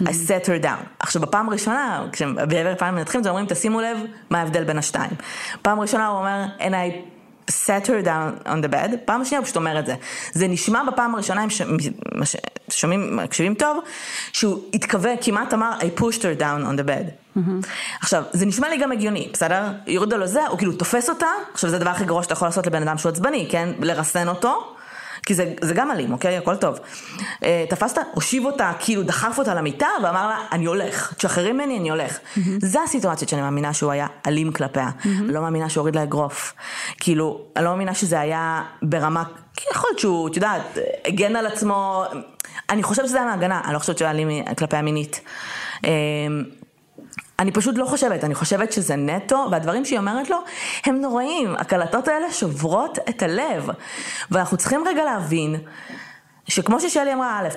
[0.00, 0.84] I set her down.
[0.98, 3.98] עכשיו בפעם הראשונה, כשבעבר פעם מנתחים, זה אומרים תשימו לב
[4.30, 5.10] מה ההבדל בין השתיים.
[5.62, 7.12] פעם ראשונה הוא אומר, and I
[7.50, 9.94] set her down on the bed, פעם שנייה הוא פשוט אומר את זה.
[10.32, 11.48] זה נשמע בפעם הראשונה, אם
[12.70, 13.78] שומעים, מקשיבים טוב,
[14.32, 17.36] שהוא התכוון, כמעט אמר I pushed her down on the bed.
[17.36, 17.66] Mm-hmm.
[18.00, 19.62] עכשיו, זה נשמע לי גם הגיוני, בסדר?
[19.86, 22.66] יוריד לו זה, הוא כאילו תופס אותה, עכשיו זה הדבר הכי גרוע שאתה יכול לעשות
[22.66, 23.68] לבן אדם שהוא עצבני, כן?
[23.80, 24.74] לרסן אותו.
[25.26, 26.36] כי זה, זה גם אלים, אוקיי?
[26.36, 26.78] הכל טוב.
[27.44, 31.90] אה, תפסת, הושיב אותה, כאילו דחף אותה למיטה, ואמר לה, אני הולך, תשחררי ממני, אני
[31.90, 32.18] הולך.
[32.18, 32.40] Mm-hmm.
[32.58, 34.88] זה הסיטואציות שאני מאמינה שהוא היה אלים כלפיה.
[34.88, 35.08] Mm-hmm.
[35.22, 36.54] לא מאמינה שהוא הוריד לה אגרוף.
[36.98, 39.22] כאילו, אני לא מאמינה שזה היה ברמה,
[39.56, 42.04] כי יכול להיות שהוא, את יודעת, הגן על עצמו,
[42.70, 45.20] אני חושבת שזה היה מהגנה, אני לא חושבת שהוא היה אלים כלפיה מינית.
[47.42, 50.36] אני פשוט לא חושבת, אני חושבת שזה נטו, והדברים שהיא אומרת לו
[50.84, 51.54] הם נוראים.
[51.58, 53.68] הקלטות האלה שוברות את הלב.
[54.30, 55.56] ואנחנו צריכים רגע להבין
[56.48, 57.48] שכמו ששלי אמרה, א',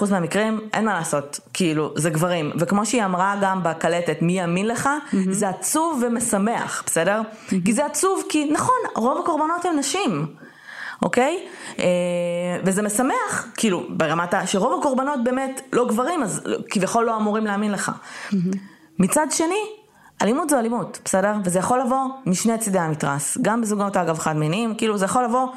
[0.00, 2.52] 99.9% מהמקרים, אין מה לעשות, כאילו, זה גברים.
[2.58, 5.16] וכמו שהיא אמרה גם בקלטת, מי יאמין לך, mm-hmm.
[5.30, 7.20] זה עצוב ומשמח, בסדר?
[7.20, 7.54] Mm-hmm.
[7.64, 10.26] כי זה עצוב, כי נכון, רוב הקורבנות הם נשים.
[11.02, 11.46] אוקיי?
[11.78, 11.84] אה,
[12.64, 14.46] וזה משמח, כאילו, ברמת ה...
[14.46, 17.90] שרוב הקורבנות באמת לא גברים, אז כביכול לא אמורים להאמין לך.
[18.30, 18.75] Mm-hmm.
[18.98, 19.62] מצד שני,
[20.22, 21.32] אלימות זו אלימות, בסדר?
[21.44, 23.38] וזה יכול לבוא משני צידי המתרס.
[23.42, 25.48] גם בזוגות אגב חד מיניים, כאילו זה יכול לבוא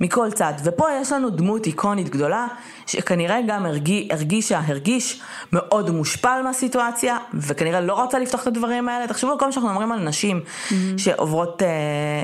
[0.00, 0.52] מכל צד.
[0.64, 2.46] ופה יש לנו דמות איקונית גדולה,
[2.86, 9.06] שכנראה גם הרגיש, הרגישה, הרגיש מאוד מושפל מהסיטואציה, וכנראה לא רצה לפתוח את הדברים האלה.
[9.06, 10.74] תחשבו על כל מה שאנחנו אומרים על נשים mm-hmm.
[10.96, 11.68] שעוברות אה,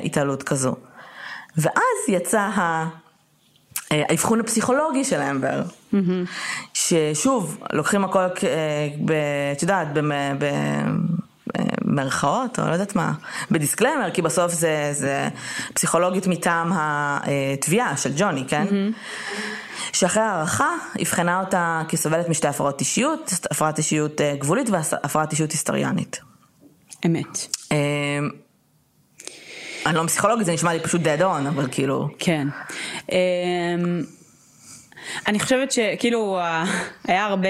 [0.04, 0.74] התעלות כזו.
[1.56, 2.88] ואז יצא ה...
[3.92, 6.28] אה, האבחון הפסיכולוגי של אמבר, mm-hmm.
[6.74, 8.28] ששוב, לוקחים הכל, אה,
[9.52, 9.88] את יודעת,
[11.85, 13.12] במרכאות, או לא יודעת מה,
[13.50, 15.28] בדיסקלמר, כי בסוף זה, זה
[15.74, 18.66] פסיכולוגית מטעם התביעה של ג'וני, כן?
[18.68, 19.92] Mm-hmm.
[19.92, 20.70] שאחרי הערכה,
[21.02, 26.20] אבחנה אותה כסובלת משתי הפרעות אישיות, הפרעת אישיות אה, גבולית והפרעת אישיות היסטריאנית.
[27.07, 27.46] אמת.
[29.87, 32.09] אני לא פסיכולוגית, זה נשמע לי פשוט dead on, אבל כאילו...
[32.18, 32.48] כן.
[35.26, 36.38] אני חושבת שכאילו
[37.08, 37.48] היה הרבה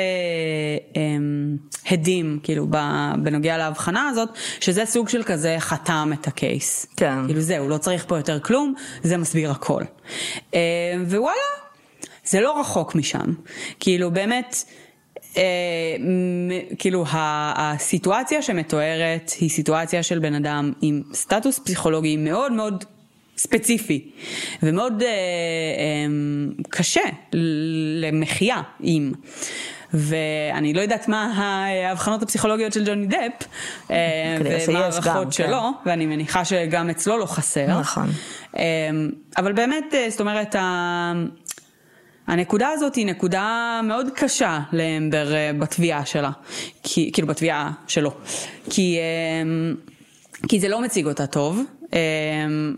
[0.97, 1.57] אמ,
[1.91, 2.67] הדים כאילו
[3.23, 4.29] בנוגע להבחנה הזאת,
[4.61, 6.87] שזה סוג של כזה חתם את הקייס.
[6.97, 7.27] כן.
[7.27, 9.83] כאילו זהו, לא צריך פה יותר כלום, זה מסביר הכל.
[10.55, 10.59] אמ,
[11.07, 11.37] ווואלה,
[12.25, 13.35] זה לא רחוק משם.
[13.81, 14.65] כאילו באמת...
[15.37, 15.43] אה,
[16.79, 22.85] כאילו הסיטואציה שמתוארת היא סיטואציה של בן אדם עם סטטוס פסיכולוגי מאוד מאוד
[23.43, 24.11] ספציפי
[24.63, 25.13] ומאוד אה, אה,
[26.69, 27.01] קשה
[28.03, 29.13] למחיה עם.
[29.95, 33.47] ואני לא יודעת מה ההבחנות הפסיכולוגיות של ג'וני דפ,
[33.91, 33.97] אה,
[34.69, 35.91] ומה ההערכות שלו, כן.
[35.91, 37.81] ואני מניחה שגם אצלו לא חסר.
[37.81, 38.09] נכון.
[38.57, 38.63] אה,
[39.37, 40.57] אבל באמת, אה, זאת אומרת,
[42.27, 46.31] הנקודה הזאת היא נקודה מאוד קשה לאמבר אה, בתביעה שלה,
[46.83, 48.15] כי, כאילו בתביעה שלו,
[48.71, 49.73] כי, אה,
[50.49, 51.63] כי זה לא מציג אותה טוב.
[51.95, 51.99] אה,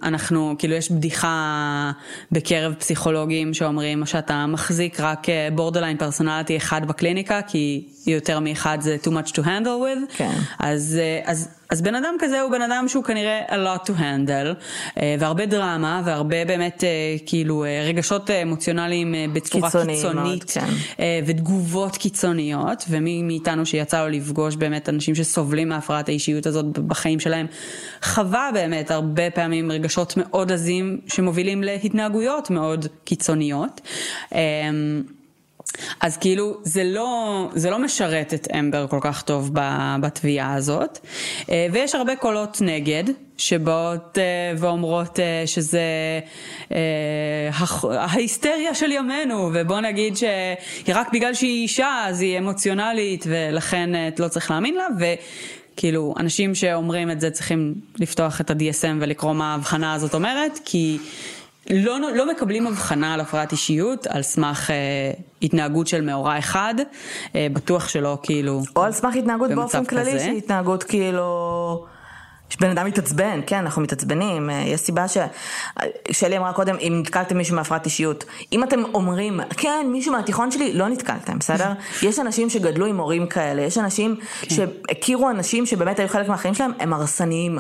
[0.03, 1.93] אנחנו, כאילו יש בדיחה
[2.33, 9.09] בקרב פסיכולוגים שאומרים שאתה מחזיק רק בורדרליין פרסונליטי אחד בקליניקה, כי יותר מאחד זה too
[9.09, 10.17] much to handle with.
[10.17, 10.33] כן.
[10.59, 14.65] אז, אז אז בן אדם כזה הוא בן אדם שהוא כנראה a lot to handle,
[14.99, 20.67] אה, והרבה דרמה, והרבה באמת אה, כאילו אה, רגשות אמוציונליים בצורה קיצוניים קיצונית, מאוד, כן.
[21.27, 27.47] ותגובות קיצוניות, ומי מאיתנו שיצא לו לפגוש באמת אנשים שסובלים מהפרעת האישיות הזאת בחיים שלהם,
[28.03, 29.04] חווה באמת הרבה
[29.35, 33.81] פעמים רגשות מאוד עזים שמובילים להתנהגויות מאוד קיצוניות.
[36.01, 39.51] אז כאילו זה לא, זה לא משרת את אמבר כל כך טוב
[40.01, 40.99] בתביעה הזאת,
[41.51, 43.05] אה, ויש הרבה קולות נגד
[43.37, 45.83] שבאות אה, ואומרות אה, שזה
[47.91, 54.51] ההיסטריה של ימינו, ובוא נגיד שרק בגלל שהיא אישה אז היא אמוציונלית ולכן לא צריך
[54.51, 54.87] להאמין לה,
[55.75, 60.99] וכאילו אנשים שאומרים את זה צריכים לפתוח את ה-DSM ולקרוא מה ההבחנה הזאת אומרת, כי
[61.71, 65.11] לא, לא מקבלים הבחנה על הפרעת אישיות על סמך אה,
[65.43, 66.75] התנהגות של מאורע אחד,
[67.35, 71.87] אה, בטוח שלא כאילו או על סמך התנהגות באופן כללי שהיא התנהגות כאילו...
[72.51, 75.19] שבן אדם מתעצבן, כן, אנחנו מתעצבנים, אה, יש סיבה ש...
[76.11, 80.73] שלי אמרה קודם, אם נתקלתם מישהו מהפרעת אישיות, אם אתם אומרים, כן, מישהו מהתיכון שלי,
[80.73, 81.73] לא נתקלתם, בסדר?
[82.09, 84.55] יש אנשים שגדלו עם הורים כאלה, יש אנשים כן.
[84.55, 87.59] שהכירו אנשים שבאמת היו חלק מהחיים שלהם, הם הרסניים.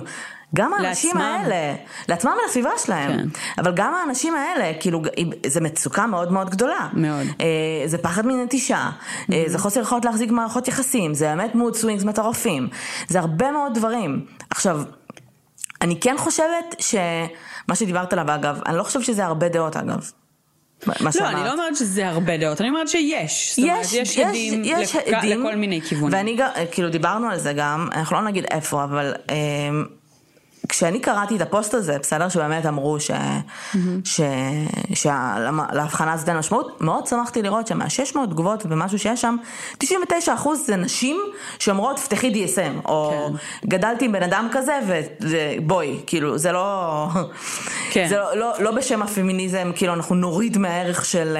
[0.55, 1.21] גם האנשים לעצמם.
[1.21, 1.75] האלה,
[2.09, 3.29] לעצמם ולסביבה שלהם, כן.
[3.59, 5.03] אבל גם האנשים האלה, כאילו,
[5.47, 6.89] זה מצוקה מאוד מאוד גדולה.
[6.93, 7.27] מאוד.
[7.41, 7.47] אה,
[7.87, 9.33] זה פחד מנטישה, mm-hmm.
[9.33, 12.69] אה, זה חוסר יכולת להחזיק מערכות יחסים, זה באמת מוד סווינגס מטורפים,
[13.09, 14.27] זה הרבה מאוד דברים.
[14.51, 14.83] עכשיו,
[15.83, 20.11] אני כן חושבת שמה שדיברת עליו אגב, אני לא חושבת שזה הרבה דעות אגב.
[20.87, 21.35] לא, שאמרת.
[21.35, 23.55] אני לא אומרת שזה הרבה דעות, אני אומרת שיש.
[23.57, 25.03] זאת אומרת, יש, יש עדים, יש לכ...
[25.15, 26.19] עדים לכל מיני כיוונים.
[26.19, 29.15] ואני גם, כאילו דיברנו על זה גם, אנחנו לא נגיד איפה, אבל...
[29.31, 29.37] אה,
[30.69, 33.11] כשאני קראתי את הפוסט הזה, בסדר, שבאמת אמרו ש...
[33.11, 33.77] mm-hmm.
[34.05, 34.21] ש...
[34.95, 39.37] שלהבחנה הזאת אין משמעות, מאוד שמחתי לראות שמה-600 תגובות ומשהו שיש שם,
[39.85, 39.87] 99%
[40.55, 41.21] זה נשים
[41.59, 43.29] שאומרות פתחי DSM, או
[43.63, 43.69] כן.
[43.69, 44.79] גדלתי עם בן אדם כזה
[45.21, 47.09] ובואי, כאילו, זה לא...
[47.93, 48.07] כן.
[48.09, 51.37] זה לא, לא, לא בשם הפמיניזם, כאילו אנחנו נוריד מהערך של...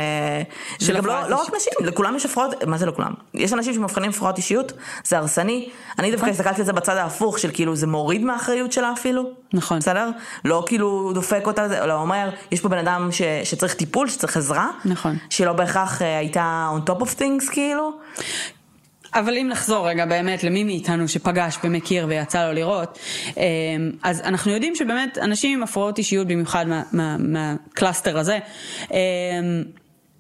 [0.79, 3.13] של גם לא, לא רק נשים, לכולם יש הפרעות, מה זה לכולם?
[3.35, 4.73] יש אנשים שמבחינים הפרעות אישיות,
[5.05, 5.69] זה הרסני.
[5.99, 6.33] אני דווקא נכון.
[6.35, 9.14] הסתכלתי על זה בצד ההפוך של כאילו זה מוריד מהאחריות שלה אפילו.
[9.15, 9.31] אפילו.
[9.53, 9.79] נכון.
[9.79, 10.11] בסדר?
[10.45, 14.71] לא כאילו דופק אותה, אלא אומר, יש פה בן אדם ש, שצריך טיפול, שצריך עזרה.
[14.85, 15.17] נכון.
[15.31, 17.93] שלא בהכרח uh, הייתה on top of things כאילו.
[19.15, 22.99] אבל אם נחזור רגע באמת למי מאיתנו שפגש ומכיר ויצא לו לראות,
[23.37, 23.43] אמ,
[24.03, 26.67] אז אנחנו יודעים שבאמת אנשים עם הפרעות אישיות, במיוחד
[27.23, 28.39] מה cluster מה, מה הזה,
[28.91, 28.97] אמ,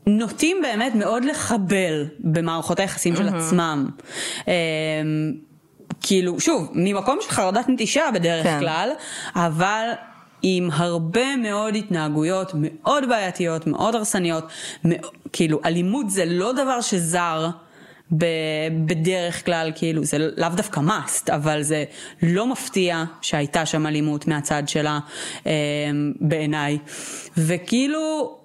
[0.07, 3.88] נוטים באמת מאוד לחבל במערכות היחסים של עצמם.
[6.06, 8.58] כאילו, שוב, ממקום של חרדת נטישה בדרך כן.
[8.60, 8.90] כלל,
[9.34, 9.88] אבל
[10.42, 14.44] עם הרבה מאוד התנהגויות מאוד בעייתיות, מאוד הרסניות,
[15.32, 17.48] כאילו, אלימות זה לא דבר שזר.
[18.86, 21.84] בדרך כלל כאילו זה לאו דווקא must אבל זה
[22.22, 24.98] לא מפתיע שהייתה שם אלימות מהצד שלה
[25.46, 25.52] אה,
[26.20, 26.78] בעיניי
[27.36, 28.36] וכאילו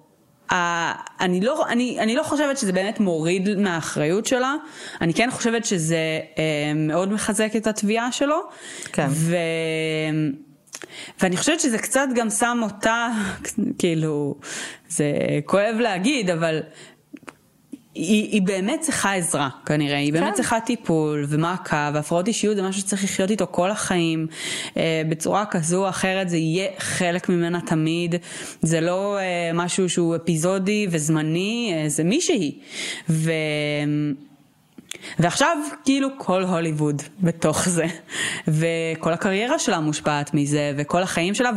[1.20, 4.54] אני לא, אני, אני לא חושבת שזה באמת מוריד מהאחריות שלה,
[5.00, 8.40] אני כן חושבת שזה אה, מאוד מחזק את התביעה שלו.
[8.92, 9.06] כן.
[9.10, 9.36] ו...
[11.22, 13.08] ואני חושבת שזה קצת גם שם אותה,
[13.78, 14.34] כאילו,
[14.88, 15.04] זה
[15.44, 16.60] כואב להגיד, אבל
[18.00, 20.34] היא, היא באמת צריכה עזרה כנראה, היא באמת כן.
[20.34, 24.26] צריכה טיפול ומעקב, והפרעות אישיות זה משהו שצריך לחיות איתו כל החיים,
[24.76, 28.14] אה, בצורה כזו או אחרת זה יהיה חלק ממנה תמיד,
[28.62, 32.58] זה לא אה, משהו שהוא אפיזודי וזמני, אה, זה מישהי.
[33.10, 33.32] ו...
[35.18, 37.86] ועכשיו כאילו כל הוליווד בתוך זה,
[38.48, 41.50] וכל הקריירה שלה מושפעת מזה, וכל החיים שלה,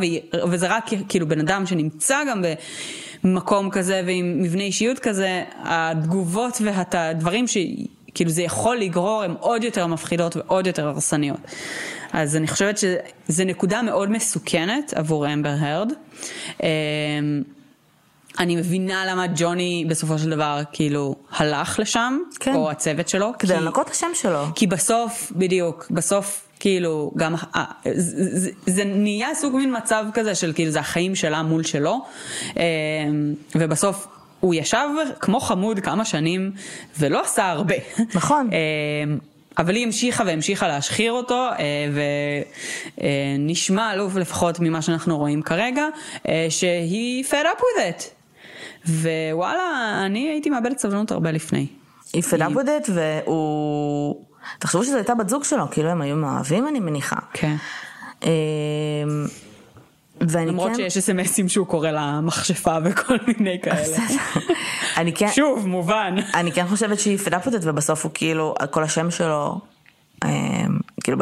[0.48, 2.54] וזה רק כאילו בן אדם שנמצא גם ב...
[3.24, 9.86] מקום כזה ועם מבנה אישיות כזה, התגובות והדברים שכאילו זה יכול לגרור הם עוד יותר
[9.86, 11.40] מפחידות ועוד יותר הרסניות.
[12.12, 15.92] אז אני חושבת שזו נקודה מאוד מסוכנת עבור אמבר הרד.
[16.62, 16.66] אמ,
[18.38, 22.54] אני מבינה למה ג'וני בסופו של דבר כאילו הלך לשם, כן.
[22.54, 23.32] או הצוות שלו.
[23.38, 24.44] כדי לנקות את השם שלו.
[24.54, 30.34] כי בסוף, בדיוק, בסוף כאילו גם אה, זה, זה, זה נהיה סוג מין מצב כזה
[30.34, 32.04] של כאילו זה החיים שלה מול שלו
[32.56, 32.62] אה,
[33.54, 34.06] ובסוף
[34.40, 34.88] הוא ישב
[35.20, 36.52] כמו חמוד כמה שנים
[36.98, 37.74] ולא עשה הרבה.
[38.14, 38.48] נכון.
[38.52, 38.58] אה,
[39.58, 41.48] אבל היא המשיכה והמשיכה להשחיר אותו
[43.38, 45.84] ונשמע אלוף לפחות ממה שאנחנו רואים כרגע
[46.48, 48.04] שהיא fed up with it.
[48.88, 51.66] ווואלה אני הייתי מאבדת סבלנות הרבה לפני.
[52.12, 54.24] היא fed up with it והוא
[54.58, 57.16] תחשבו שזו הייתה בת זוג שלו, כאילו הם היו מאוהבים אני מניחה.
[57.32, 57.56] כן.
[58.22, 58.28] אמ,
[60.20, 60.76] ואני למרות כן...
[60.76, 63.96] שיש אסמסים שהוא קורא לה מכשפה וכל מיני כאלה.
[64.96, 65.28] אני כן...
[65.28, 66.14] שוב, מובן.
[66.34, 69.60] אני כן חושבת שהיא פדפוטית ובסוף הוא כאילו, כל השם שלו,
[70.24, 70.30] אמ,
[71.04, 71.18] כאילו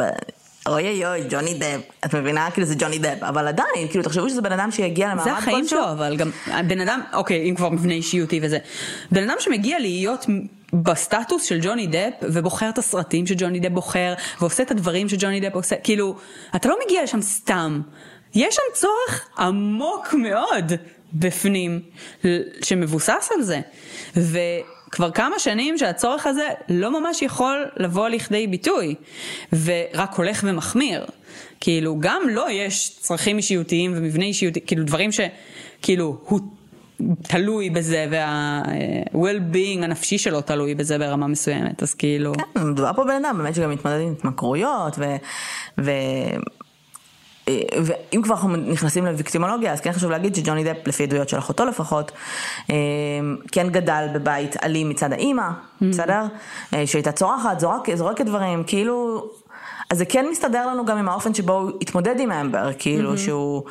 [0.67, 1.81] אוי אוי אוי, ג'וני דפ.
[2.05, 2.51] את מבינה?
[2.51, 3.23] כאילו זה ג'וני דפ.
[3.23, 5.49] אבל עדיין, כאילו תחשבו שזה בן אדם שיגיע למעמד זה כלשהו.
[5.49, 6.31] החיים שלו, אבל גם
[6.67, 8.57] בן אדם, אוקיי, אם כבר מבנה אישיותי וזה.
[9.11, 10.25] בן אדם שמגיע להיות
[10.73, 15.55] בסטטוס של ג'וני דפ, ובוחר את הסרטים שג'וני דפ בוחר, ועושה את הדברים שג'וני דפ
[15.55, 16.15] עושה, כאילו,
[16.55, 17.81] אתה לא מגיע לשם סתם.
[18.35, 20.71] יש שם צורך עמוק מאוד
[21.13, 21.79] בפנים,
[22.63, 23.61] שמבוסס על זה.
[24.93, 28.95] וכבר כמה שנים שהצורך הזה לא ממש יכול לבוא לכדי ביטוי,
[29.63, 31.05] ורק הולך ומחמיר.
[31.59, 36.39] כאילו, גם לו יש צרכים אישיותיים ומבנה אישיותי, כאילו דברים שכאילו הוא
[37.21, 42.33] תלוי בזה, וה-well-being הנפשי שלו תלוי בזה ברמה מסוימת, אז כאילו...
[42.33, 45.15] כן, מדובר פה בן אדם באמת שגם מתמודד עם התמכרויות, ו...
[45.81, 45.91] ו...
[47.83, 51.65] ואם כבר אנחנו נכנסים לוויקטימולוגיה, אז כן חשוב להגיד שג'וני דפ, לפי עדויות של אחותו
[51.65, 52.11] לפחות,
[53.51, 55.49] כן גדל בבית אלים מצד האימא,
[55.81, 56.23] בסדר?
[56.85, 59.27] שהייתה צורחת, זורק, זורקת דברים, כאילו...
[59.89, 63.17] אז זה כן מסתדר לנו גם עם האופן שבו הוא התמודד עם אמבר, כאילו mm-hmm.
[63.17, 63.63] שהוא,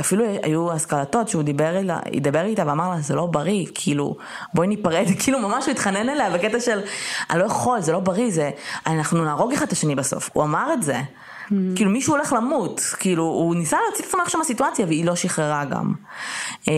[0.00, 4.16] אפילו היו השכלתות שהוא דיבר, איתה, דיבר איתה ואמר לה זה לא בריא, כאילו
[4.54, 6.80] בואי ניפרד, כאילו ממש הוא התחנן אליה בקטע של
[7.30, 8.50] אני לא יכול, זה לא בריא, זה,
[8.86, 11.00] אנחנו נהרוג אחד את השני בסוף, הוא אמר את זה.
[11.52, 11.76] Mm-hmm.
[11.76, 15.64] כאילו מישהו הולך למות, כאילו הוא ניסה להוציא את עצמו עכשיו מהסיטואציה והיא לא שחררה
[15.64, 15.92] גם.
[16.68, 16.72] אמ,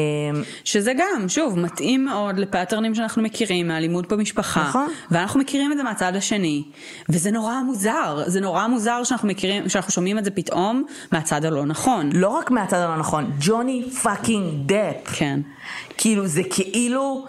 [0.64, 4.62] שזה גם, שוב, מתאים מאוד לפאטרנים שאנחנו מכירים מאלימות במשפחה.
[4.68, 4.88] נכון.
[5.10, 6.64] ואנחנו מכירים את זה מהצד השני.
[7.08, 11.66] וזה נורא מוזר, זה נורא מוזר שאנחנו מכירים, שאנחנו שומעים את זה פתאום מהצד הלא
[11.66, 12.10] נכון.
[12.12, 15.12] לא רק מהצד הלא נכון, ג'וני fucking דפ.
[15.12, 15.40] כן.
[15.96, 17.26] כאילו זה כאילו...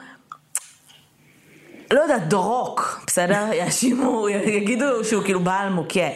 [1.93, 3.45] לא יודעת, דורוק, בסדר?
[3.59, 6.09] יאשימו, יגידו שהוא כאילו בעל מוכה.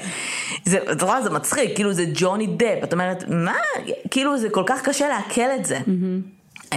[0.65, 3.55] זה, אתה רואה, זה מצחיק, כאילו זה ג'וני דפ, את אומרת, מה?
[4.11, 5.77] כאילו זה כל כך קשה לעכל את זה.
[5.77, 6.75] Mm-hmm.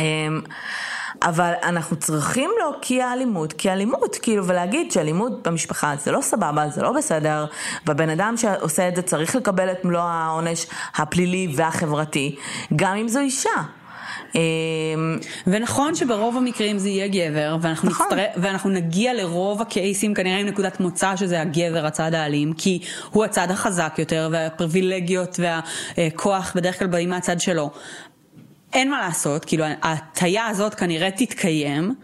[1.22, 6.92] אבל אנחנו צריכים להוקיע אלימות כאלימות, כאילו, ולהגיד שאלימות במשפחה זה לא סבבה, זה לא
[6.92, 7.46] בסדר,
[7.86, 12.36] והבן אדם שעושה את זה צריך לקבל את מלוא העונש הפלילי והחברתי,
[12.76, 13.50] גם אם זו אישה.
[14.34, 14.40] אמ,
[15.46, 18.06] ונכון שברוב המקרים זה יהיה גבר, ואנחנו, נכון.
[18.06, 18.40] נצטר...
[18.40, 22.78] ואנחנו נגיע לרוב הקייסים כנראה עם נקודת מוצא שזה הגבר, הצד האלים, כי
[23.10, 25.40] הוא הצד החזק יותר, והפריבילגיות
[25.98, 27.70] והכוח בדרך כלל באים מהצד שלו.
[28.72, 31.94] אין מה לעשות, כאילו ההטייה הזאת כנראה תתקיים,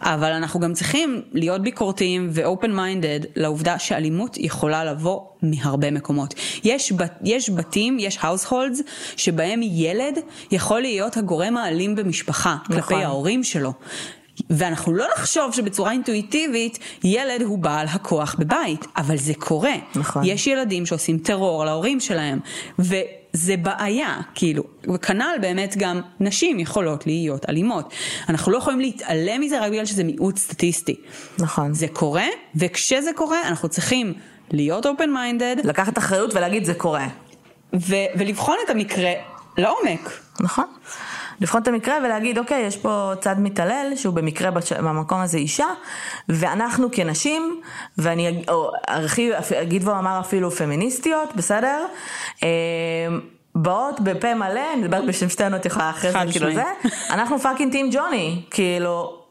[0.00, 6.34] אבל אנחנו גם צריכים להיות ביקורתיים ו-open minded לעובדה שאלימות יכולה לבוא מהרבה מקומות.
[6.64, 8.82] יש, בת, יש בתים, יש households,
[9.16, 10.18] שבהם ילד
[10.50, 12.76] יכול להיות הגורם האלים במשפחה, נכון.
[12.80, 13.72] כלפי ההורים שלו.
[14.50, 19.74] ואנחנו לא נחשוב שבצורה אינטואיטיבית ילד הוא בעל הכוח בבית, אבל זה קורה.
[19.94, 20.22] נכון.
[20.26, 22.38] יש ילדים שעושים טרור להורים שלהם,
[22.78, 24.64] וזה בעיה, כאילו.
[24.94, 27.92] וכנ"ל באמת גם נשים יכולות להיות אלימות.
[28.28, 30.96] אנחנו לא יכולים להתעלם מזה רק בגלל שזה מיעוט סטטיסטי.
[31.38, 31.74] נכון.
[31.74, 34.14] זה קורה, וכשזה קורה אנחנו צריכים
[34.50, 35.66] להיות open minded.
[35.66, 37.08] לקחת אחריות ולהגיד זה קורה.
[37.74, 39.12] ו- ולבחון את המקרה
[39.58, 40.10] לעומק.
[40.40, 40.64] נכון.
[41.40, 44.50] לבחון את המקרה ולהגיד, אוקיי, יש פה צד מתעלל, שהוא במקרה
[44.82, 45.66] במקום הזה אישה,
[46.28, 47.60] ואנחנו כנשים,
[47.98, 48.42] ואני
[48.88, 51.86] ארחיב, אגיד ואומר אפילו פמיניסטיות, בסדר?
[52.42, 52.48] אמ,
[53.54, 56.64] באות בפה מלא, אני מדברת בשם שתינו, את יכולה אחרי זה, כאילו זה,
[57.10, 59.21] אנחנו פאקינג טים ג'וני, כאילו,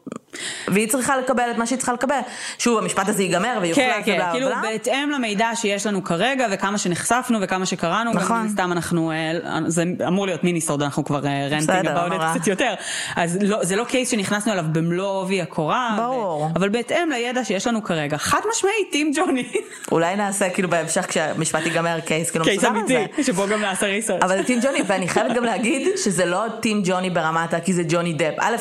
[0.68, 2.18] והיא צריכה לקבל את מה שהיא צריכה לקבל.
[2.58, 7.38] שוב, המשפט הזה ייגמר ויוחלט כן, כן, כאילו בהתאם למידע שיש לנו כרגע וכמה שנחשפנו
[7.42, 8.38] וכמה שקראנו, נכון.
[8.38, 12.74] גם סתם אנחנו, אה, זה אמור להיות minisode, אנחנו כבר ranting אה, about קצת יותר.
[13.16, 15.94] אז לא, זה לא case שנכנסנו אליו במלוא עובי הקורה.
[15.96, 16.42] ברור.
[16.42, 16.46] ו...
[16.56, 19.52] אבל בהתאם לידע שיש לנו כרגע, חד משמעית, team ג'וני.
[19.92, 22.44] אולי נעשה כאילו בהמשך כשהמשפט ייגמר case כאילו.
[22.44, 24.22] case אמיתי, שבו גם נעשה research.
[24.22, 27.82] אבל זה team ג'וני, ואני חייבת גם להגיד שזה לא team ג'וני ברמת כי זה
[27.88, 28.34] ג'וני דפ.
[28.38, 28.56] א',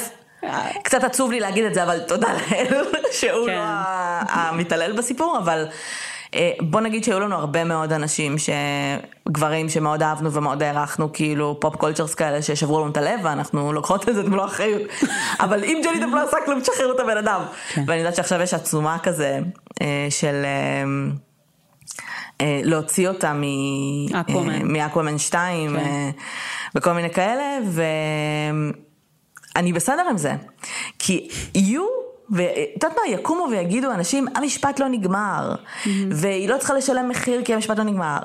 [0.83, 3.55] קצת עצוב לי להגיד את זה, אבל תודה לאל שהוא כן.
[3.55, 3.61] לא
[4.29, 5.65] המתעלל בסיפור, אבל
[6.35, 8.35] אה, בוא נגיד שהיו לנו הרבה מאוד אנשים,
[9.29, 14.09] גברים שמאוד אהבנו ומאוד הערכנו, כאילו pop cultures כאלה ששברו לנו את הלב, ואנחנו לוקחות
[14.09, 14.81] את זה במלוא אחריות.
[15.43, 17.41] אבל אם ג'וני דפ לא עשה כלום, תשחררו את הבן אדם.
[17.69, 17.83] כן.
[17.87, 19.39] ואני יודעת שעכשיו יש עצומה כזה
[19.81, 20.45] אה, של...
[22.41, 23.33] אה, להוציא אותה
[24.63, 26.09] מאקוומן 2 כן.
[26.75, 27.83] וכל מיני כאלה, ו...
[29.55, 30.33] אני בסדר עם זה.
[30.99, 31.85] כי יהיו,
[32.29, 35.89] ואת יודעת מה, יקומו ויגידו אנשים, המשפט לא נגמר, mm-hmm.
[36.11, 38.19] והיא לא צריכה לשלם מחיר כי המשפט לא נגמר.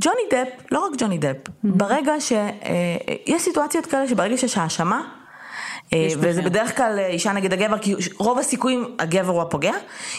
[0.00, 1.50] ג'וני דפ, לא רק ג'וני דפ, mm-hmm.
[1.62, 2.32] ברגע ש...
[2.32, 2.46] אה,
[3.26, 5.02] יש סיטואציות כאלה שברגע שיש האשמה,
[5.92, 9.72] אה, וזה בדרך כלל אישה נגד הגבר, כי רוב הסיכויים הגבר הוא הפוגע.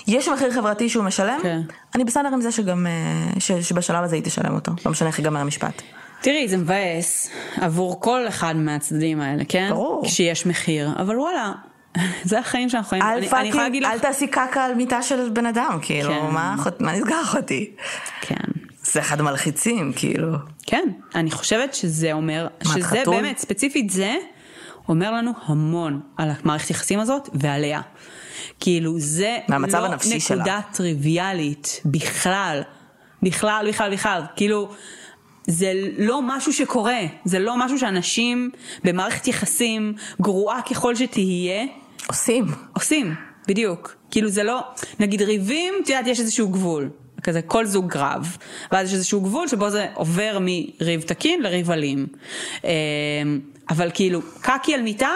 [0.07, 1.61] יש מחיר חברתי שהוא משלם, כן.
[1.95, 5.19] אני בסדר עם זה שגם, אה, ש, שבשלב הזה היא תשלם אותו, לא משנה איך
[5.19, 5.81] ייגמר המשפט.
[6.21, 9.69] תראי, זה מבאס עבור כל אחד מהצדדים האלה, כן?
[9.69, 10.05] ברור.
[10.05, 11.51] כשיש מחיר, אבל וואלה,
[12.23, 13.01] זה החיים שאנחנו חיים.
[13.01, 13.99] אל fucking, אל.
[13.99, 16.33] תעשי קקה על מיטה של בן אדם, כאילו, כן.
[16.33, 17.71] מה, מה נסגר אחותי?
[18.21, 18.35] כן.
[18.83, 20.27] זה אחד המלחיצים, כאילו.
[20.63, 23.15] כן, אני חושבת שזה אומר, שזה חתול?
[23.15, 24.15] באמת, ספציפית זה,
[24.89, 27.81] אומר לנו המון על המערכת יחסים הזאת ועליה.
[28.59, 30.37] כאילו זה לא הנפשי שלה.
[30.37, 32.61] נקודה טריוויאלית בכלל,
[33.23, 34.71] בכלל, בכלל, בכלל, כאילו,
[35.49, 38.51] זה לא משהו שקורה, זה לא משהו שאנשים
[38.83, 41.65] במערכת יחסים, גרועה ככל שתהיה,
[42.07, 42.45] עושים.
[42.73, 43.15] עושים,
[43.47, 43.95] בדיוק.
[44.11, 44.61] כאילו זה לא,
[44.99, 46.89] נגיד ריבים, את יודעת, יש איזשהו גבול.
[47.23, 48.37] כזה כל זוג רב,
[48.71, 52.07] ואז יש איזשהו גבול שבו זה עובר מריב תקין לריב אלים.
[52.65, 52.71] אה,
[53.69, 55.11] אבל כאילו, קקי על מיטה,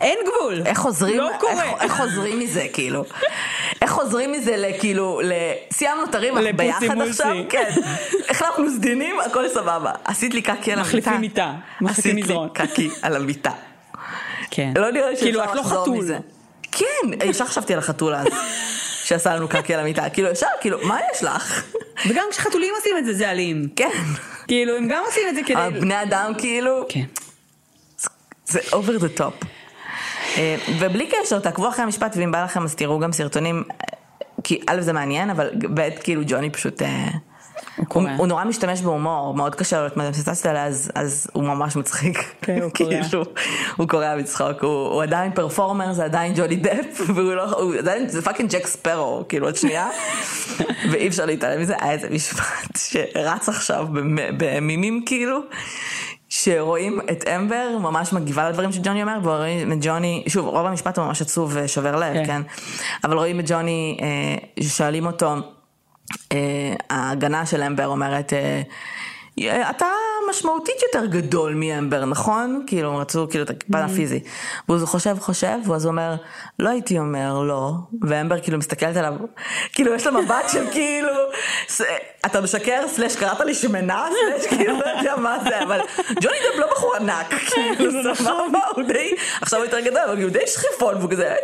[0.00, 0.62] אין גבול.
[0.66, 1.52] איך חוזרים, לא קורה.
[1.52, 3.04] איך, איך חוזרים מזה, כאילו?
[3.82, 5.20] איך חוזרים מזה לכאילו.
[5.72, 7.10] סיימנו את הריב, אנחנו לפוסי ביחד מוסי.
[7.10, 7.36] עכשיו?
[7.48, 7.70] כן.
[8.28, 9.92] החלפנו סדינים, הכל סבבה.
[10.04, 10.88] עשית לי קקי על המיטה.
[10.88, 12.48] מחליפים מיטה, מחליפים מזרון.
[12.54, 13.50] עשית לי קקי על המיטה.
[14.50, 14.72] כן.
[14.76, 15.98] לא נראה לי כאילו, שאפשר את לא לחזור חתול.
[15.98, 16.18] מזה.
[16.72, 18.26] כן, ישר חשבתי על החתול אז,
[19.04, 20.10] שעשה לנו קקי על המיטה.
[20.10, 21.64] כאילו, ישר, כאילו, מה יש לך?
[22.08, 23.68] וגם כשחתולים עושים את זה, זה אלים.
[23.76, 23.90] כן.
[24.48, 25.80] כאילו, הם גם עושים את זה כדי...
[25.80, 27.04] בני אדם, כאילו, כן.
[28.46, 29.46] זה over the top.
[30.36, 33.74] אה, ובלי קשר, תעקבו אחרי המשפט, ואם בא לכם אז תראו גם סרטונים, אה,
[34.44, 37.08] כי א' זה מעניין, אבל ב' כאילו ג'וני פשוט, אה,
[37.88, 38.02] הוא.
[38.16, 42.34] הוא נורא משתמש בהומור, מאוד קשה לו להתמודד עם האלה, אז, אז הוא ממש מצחיק.
[42.42, 42.90] כן, הוא קורע.
[43.02, 43.24] כאילו,
[43.76, 48.08] הוא קורע מצחוק, הוא, הוא עדיין performer, זה עדיין ג'וני דפ, והוא לא, הוא עדיין,
[48.08, 49.88] זה fucking ג'ק ספרו, כאילו עוד שנייה,
[50.90, 55.38] ואי אפשר להתעלם מזה, היה איזה משפט שרץ עכשיו במ- במימים כאילו.
[56.36, 61.06] שרואים את אמבר ממש מגיבה לדברים שג'וני אומר, ורואים את ג'וני, שוב, רוב המשפט הוא
[61.06, 62.26] ממש עצוב ושובר לב, כן.
[62.26, 62.42] כן?
[63.04, 65.34] אבל רואים את ג'וני, אה, ששואלים אותו,
[66.32, 68.62] אה, ההגנה של אמבר אומרת, אה,
[69.70, 69.86] אתה
[70.30, 72.64] משמעותית יותר גדול מאמבר, נכון?
[72.66, 74.20] כאילו, הם רצו כאילו את הפן הפיזי.
[74.68, 76.14] והוא חושב, חושב, ואז הוא אומר,
[76.58, 77.70] לא הייתי אומר לא,
[78.02, 79.12] ואמבר כאילו מסתכלת עליו,
[79.72, 81.08] כאילו יש לה מבט של כאילו,
[81.68, 81.80] "ס-
[82.26, 85.80] אתה משקר, סלאש קראת לי שמנה, סלאש כאילו, לא יודע מה זה, אבל
[86.20, 88.38] ג'וני דב לא בחור ענק, כאילו, סבבה,
[88.74, 91.34] הוא די, עכשיו הוא יותר גדול, אבל הוא די שכיפון, והוא כזה,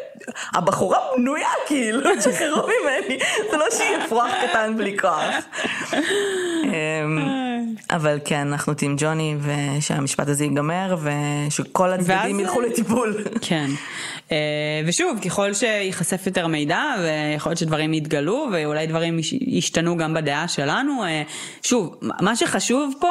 [0.54, 3.18] הבחורה בנויה, כאילו, תשחררו ממני,
[3.50, 5.24] זה לא שהיא אפרוח קטן בלי כוח.
[7.90, 13.16] אבל כן, אנחנו טים ג'וני, ושהמשפט הזה ייגמר, ושכל הצדדים ואז- ילכו לטיפול.
[13.40, 13.66] כן.
[14.32, 14.36] אה,
[14.86, 20.48] ושוב, ככל שייחשף יותר מידע, ויכול להיות שדברים יתגלו, ואולי דברים יש- ישתנו גם בדעה
[20.48, 21.04] שלנו.
[21.04, 21.22] אה,
[21.62, 23.10] שוב, מה שחשוב פה,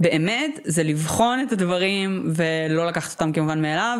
[0.00, 3.98] באמת, זה לבחון את הדברים, ולא לקחת אותם כמובן מאליו,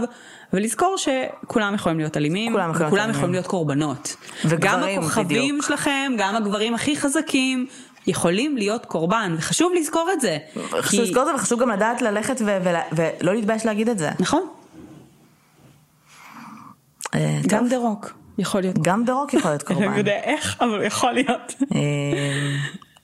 [0.53, 3.11] ולזכור שכולם יכולים להיות אלימים, כולם וכולם.
[3.11, 4.17] יכולים להיות קורבנות.
[4.45, 5.67] וגברים, גם הכוכבים בדיוק.
[5.67, 7.67] שלכם, גם הגברים הכי חזקים.
[8.07, 10.39] יכולים להיות קורבן, וחשוב לזכור את זה.
[10.55, 13.99] חשוב כי- לזכור את זה, וחשוב גם לדעת ללכת ו- ולה- ולא להתבייש להגיד את
[13.99, 14.11] זה.
[14.21, 14.43] נכון,
[17.15, 17.69] אה, גם.
[17.69, 19.99] דה רוק יכול להיות גם דה רוק יכול להיות אני לא קורבן.
[19.99, 21.55] יודע איך, אבל יכול להיות.
[21.75, 22.57] אה,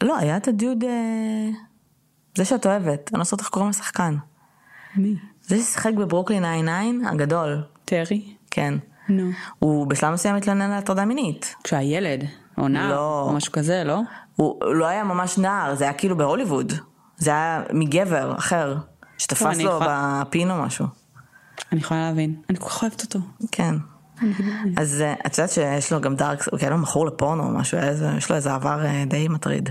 [0.02, 0.90] לא, היה את הדוד, אה,
[2.34, 4.16] זה שאת אוהבת, אני לא זוכרת איך קוראים לשחקן.
[4.96, 5.14] מי?
[5.42, 8.34] זה ששיחק בברוקלין 99, הגדול, טרי?
[8.50, 8.74] כן.
[9.08, 9.30] נו.
[9.58, 11.54] הוא בשלב מסוים התלונן על הטרדה מינית.
[11.64, 12.24] כשהיה ילד,
[12.58, 13.20] או נער, לא.
[13.28, 14.00] או משהו כזה, לא?
[14.36, 16.72] הוא לא היה ממש נער, זה היה כאילו בהוליווד.
[17.16, 18.76] זה היה מגבר אחר,
[19.18, 20.86] שתפס לו בפין או משהו.
[21.72, 22.34] אני יכולה להבין.
[22.50, 23.18] אני כל כך אוהבת אותו.
[23.52, 23.74] כן.
[24.76, 27.78] אז אה, את יודעת שיש לו גם דארק, הוא כאילו מכור לפורנו או משהו,
[28.18, 29.68] יש לו איזה עבר אה, די מטריד.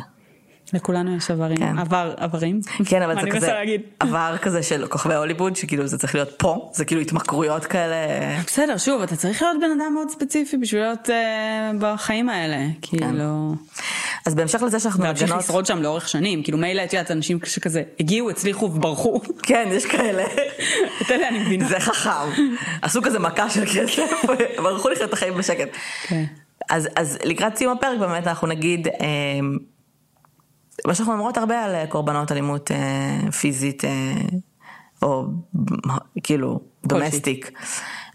[0.74, 1.58] לכולנו יש עברים.
[1.58, 1.80] כן.
[1.80, 2.60] עבר, עברים.
[2.86, 3.62] כן, אבל זה כזה?
[4.00, 7.96] עבר כזה של כוכבי הוליווד, שכאילו זה צריך להיות פה, זה כאילו התמכרויות כאלה.
[8.48, 12.58] בסדר, שוב, אתה צריך להיות בן אדם מאוד ספציפי בשביל להיות אה, בחיים האלה.
[12.82, 13.56] כאילו...
[14.26, 16.44] אז בהמשך לזה שאנחנו להמשיך מגנות, לשרוד שם לאורך שנים.
[16.44, 19.22] כאילו מילא, את יודעת, אנשים שכזה הגיעו, הצליחו וברחו.
[19.44, 20.24] כן, יש כאלה.
[21.02, 21.68] את אלה אני מבינה.
[21.68, 22.30] זה חכם.
[22.82, 24.12] עשו כזה מכה של כסף,
[24.60, 25.70] וברחו לחיות את החיים בשקט.
[26.08, 26.24] כן.
[26.70, 29.40] אז, אז לקראת סיום הפרק באמת אנחנו נגיד, אה,
[30.88, 34.14] מה שאנחנו אומרות הרבה על אה, קורבנות אלימות אה, פיזית, אה,
[35.02, 35.26] או
[36.24, 37.52] כאילו דומסטיק.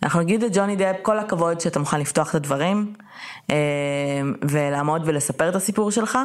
[0.02, 2.92] אנחנו נגיד לג'וני דאפ כל הכבוד שאתה מוכן לפתוח את הדברים,
[3.50, 3.56] אה,
[4.48, 6.18] ולעמוד ולספר את הסיפור שלך,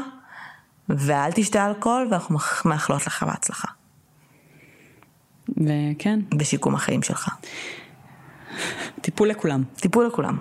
[0.89, 3.67] ואל תשתה אלכוהול, ואנחנו מאח- מאחלות לך בהצלחה,
[5.49, 7.30] וכן, בשיקום החיים שלך.
[9.01, 9.63] טיפול לכולם.
[9.76, 10.38] טיפול לכולם.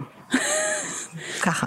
[1.42, 1.66] ככה.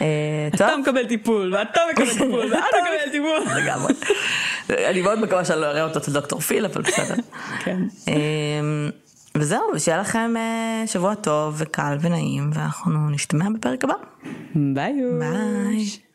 [0.00, 0.48] אה.
[0.54, 3.58] אתה מקבל טיפול, ואתה מקבל טיפול, ואתה מקבל טיפול.
[3.62, 3.92] לגמרי.
[4.70, 7.14] אני מאוד מקווה שאני לא אראה אותו אצל דוקטור פיל, אבל בסדר.
[7.64, 7.78] כן.
[9.40, 13.94] וזהו, ושיהיה לכם אה, שבוע טוב וקל ונעים, ואנחנו נשתמע בפרק הבא.
[14.54, 14.92] ביי.
[15.18, 16.05] ביי.